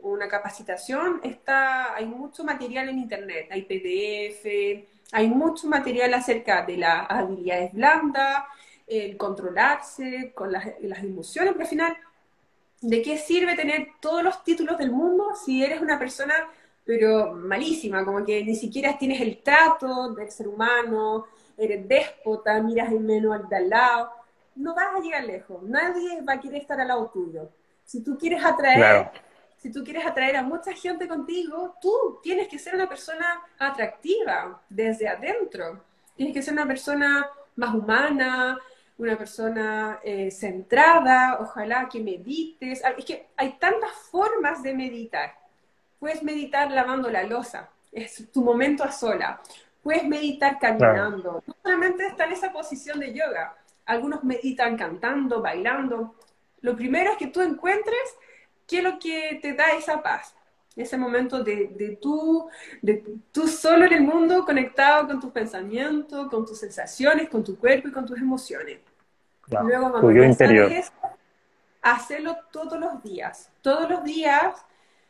[0.02, 6.78] una capacitación, está, hay mucho material en Internet, hay PDF, hay mucho material acerca de
[6.78, 8.44] las habilidades blandas,
[8.88, 11.98] el controlarse con las, las emociones, pero al final,
[12.82, 16.34] ¿de qué sirve tener todos los títulos del mundo si eres una persona
[16.86, 21.26] pero malísima, como que ni siquiera tienes el trato del ser humano,
[21.58, 24.12] eres déspota, miras el menú al de al lado
[24.56, 25.62] no vas a llegar lejos.
[25.64, 27.50] Nadie va a querer estar al lado tuyo.
[27.84, 29.12] Si tú quieres atraer,
[29.58, 34.62] si tú quieres atraer a mucha gente contigo, tú tienes que ser una persona atractiva
[34.70, 35.82] desde adentro.
[36.16, 38.60] Tienes que ser una persona más humana,
[38.98, 42.84] una persona eh, centrada, ojalá que medites.
[42.84, 45.36] Ah, es que hay tantas formas de meditar.
[46.00, 49.42] Puedes meditar lavando la losa, es tu momento a sola.
[49.82, 51.44] Puedes meditar caminando.
[51.46, 53.56] No solamente está en esa posición de yoga.
[53.86, 56.16] Algunos meditan cantando, bailando.
[56.62, 58.16] Lo primero es que tú encuentres
[58.68, 60.36] qué es lo que te da esa paz.
[60.76, 62.50] Ese momento de, de, tú,
[62.82, 63.02] de
[63.32, 67.88] tú solo en el mundo, conectado con tus pensamientos, con tus sensaciones, con tu cuerpo
[67.88, 68.80] y con tus emociones.
[69.48, 70.70] Luego, cuando ya interior.
[70.72, 70.92] Eso,
[71.82, 73.50] hacerlo todos los días.
[73.62, 74.66] Todos los días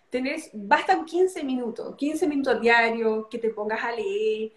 [0.10, 4.51] tenés, bastan 15 minutos, 15 minutos diarios, que te pongas a leer,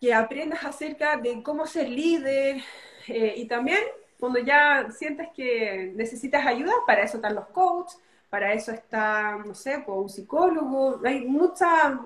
[0.00, 2.62] que aprendas acerca de cómo ser líder
[3.08, 3.80] eh, y también
[4.18, 8.00] cuando ya sientes que necesitas ayuda, para eso están los coaches,
[8.30, 12.00] para eso está, no sé, pues, un psicólogo, hay mucha,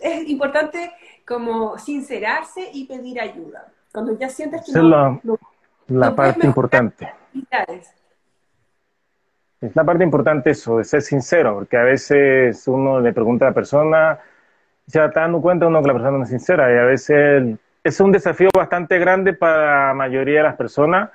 [0.00, 0.92] es importante
[1.26, 3.66] como sincerarse y pedir ayuda.
[3.92, 5.20] Cuando ya sientes que no, la,
[5.88, 7.12] la parte importante.
[9.60, 13.48] Es la parte importante eso, de ser sincero, porque a veces uno le pregunta a
[13.48, 14.18] la persona,
[14.86, 18.00] ya está dando cuenta uno que la persona no es sincera, y a veces es
[18.00, 21.10] un desafío bastante grande para la mayoría de las personas,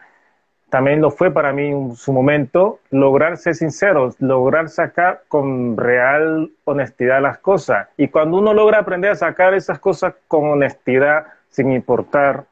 [0.70, 6.52] también lo fue para mí en su momento, lograr ser sincero, lograr sacar con real
[6.66, 7.88] honestidad las cosas.
[7.98, 12.46] Y cuando uno logra aprender a sacar esas cosas con honestidad, sin importar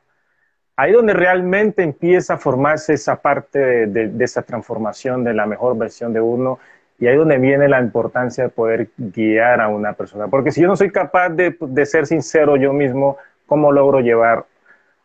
[0.76, 6.12] ahí donde realmente empieza a formarse esa parte de, esa transformación de la mejor versión
[6.12, 6.58] de uno
[7.00, 10.28] y ahí donde viene la importancia de poder guiar a una persona.
[10.28, 14.46] Porque si yo no soy capaz de ser sincero yo mismo, ¿cómo logro llevar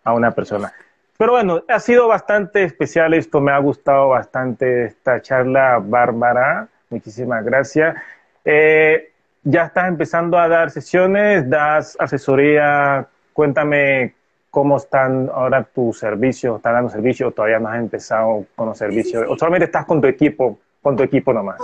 [0.05, 0.73] a una persona?
[1.17, 6.69] Pero bueno, ha sido bastante especial esto, me ha gustado bastante esta charla, Bárbara.
[6.91, 7.97] Muchísimas gracias.
[8.45, 9.13] Eh,
[9.45, 13.07] ya estás empezando a dar sesiones, das asesoría.
[13.33, 14.15] Cuéntame
[14.51, 18.77] cómo están ahora tus servicios, están dando servicios o todavía no has empezado con los
[18.77, 21.59] servicios, o solamente estás con tu equipo, con tu equipo nomás.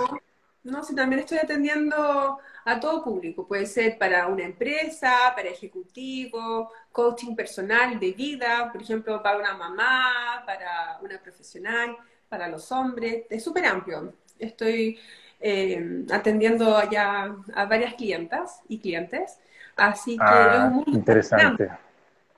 [0.63, 6.71] No, sí, también estoy atendiendo a todo público, puede ser para una empresa, para ejecutivo,
[6.91, 11.97] coaching personal de vida, por ejemplo, para una mamá, para una profesional,
[12.27, 14.13] para los hombres, es súper amplio.
[14.37, 14.99] Estoy
[15.39, 19.39] eh, atendiendo ya a varias clientas y clientes,
[19.75, 21.69] así que ah, es muy interesante.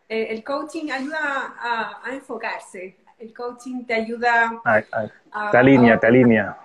[0.07, 5.51] Eh, el coaching ayuda a, enfocarse, el coaching te ayuda a...
[5.51, 6.60] Te alinea, te alinea.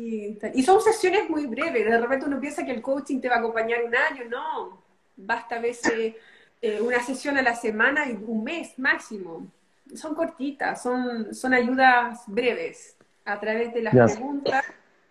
[0.00, 3.38] Y, son sesiones muy breves, de repente uno piensa que el coaching te va a
[3.38, 4.82] acompañar un año, no,
[5.16, 6.14] basta a veces
[6.62, 9.46] eh, una sesión a la semana y un mes máximo.
[9.94, 12.96] Son cortitas, son, son ayudas breves.
[13.24, 14.64] A través de las preguntas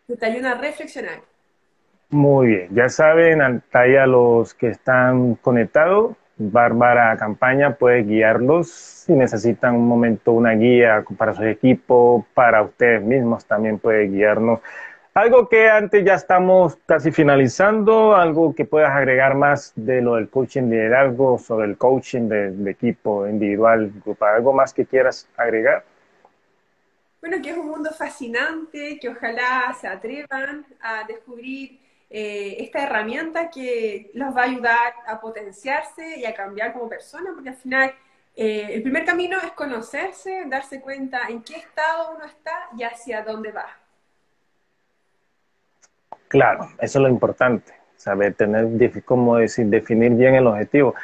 [0.08, 1.22] que te ayudan a reflexionar.
[2.10, 9.76] Muy bien, ya saben, a los que están conectados, Bárbara Campaña puede guiarlos si necesitan
[9.76, 14.62] un momento una guía para su equipo, para ustedes mismos también puede guiarnos.
[15.14, 20.30] Algo que antes ya estamos casi finalizando, algo que puedas agregar más de lo del
[20.30, 25.84] coaching de liderazgo, sobre el coaching de, equipo individual, grupal, algo más que quieras agregar.
[27.20, 31.80] Bueno, que es un mundo fascinante, que ojalá se atrevan a descubrir
[32.10, 37.32] eh, esta herramienta que los va a ayudar a potenciarse y a cambiar como persona,
[37.34, 37.94] porque al final
[38.36, 43.24] eh, el primer camino es conocerse, darse cuenta en qué estado uno está y hacia
[43.24, 43.68] dónde va.
[46.28, 48.68] Claro, eso es lo importante, saber tener,
[49.04, 50.96] como decir, definir bien el objetivo,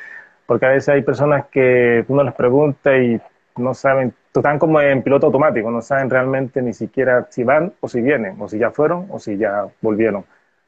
[0.45, 3.20] porque a veces hay personas que uno les pregunta y
[3.58, 7.88] no saben, están como en piloto automático, no saben realmente ni siquiera si van o
[7.88, 10.26] si vienen, o si ya fueron o si ya volvieron.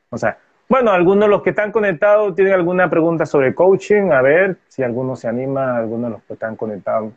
[0.10, 0.38] O sea,
[0.70, 4.12] bueno, algunos de los que están conectados tienen alguna pregunta sobre coaching.
[4.12, 7.14] A ver si alguno se anima, algunos de los que están conectados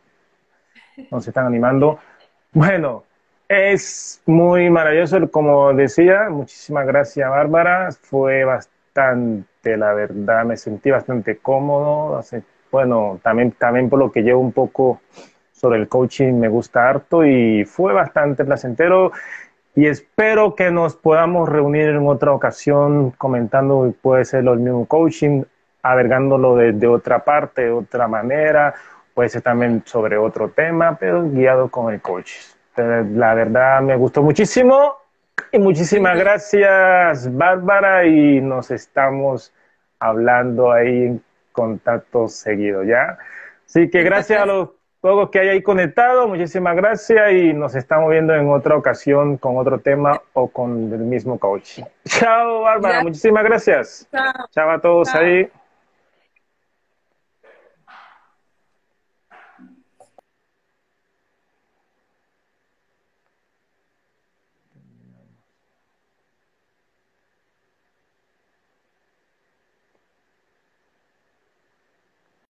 [1.11, 1.99] no se están animando.
[2.53, 3.05] Bueno,
[3.49, 6.29] es muy maravilloso, como decía.
[6.31, 7.91] Muchísimas gracias, Bárbara.
[8.01, 12.21] Fue bastante, la verdad, me sentí bastante cómodo.
[12.71, 15.01] Bueno, también, también por lo que llevo un poco
[15.53, 19.13] sobre el coaching me gusta harto y fue bastante placentero
[19.75, 25.45] y espero que nos podamos reunir en otra ocasión comentando, puede ser el mismo coaching,
[25.83, 28.75] avergándolo de, otra parte, de otra manera,
[29.15, 32.33] puede ser también sobre otro tema, pero guiado con el coach.
[32.77, 34.95] La verdad me gustó muchísimo
[35.53, 39.53] y muchísimas gracias Bárbara y nos estamos
[39.99, 43.19] hablando ahí en contacto seguido, ¿ya?
[43.67, 48.11] Así que gracias a los todos que hay ahí conectado, muchísimas gracias y nos estamos
[48.11, 51.81] viendo en otra ocasión con otro tema o con el mismo coach.
[52.07, 54.09] Chao, Bárbara, muchísimas gracias.
[54.51, 55.51] Chao, a todos ahí.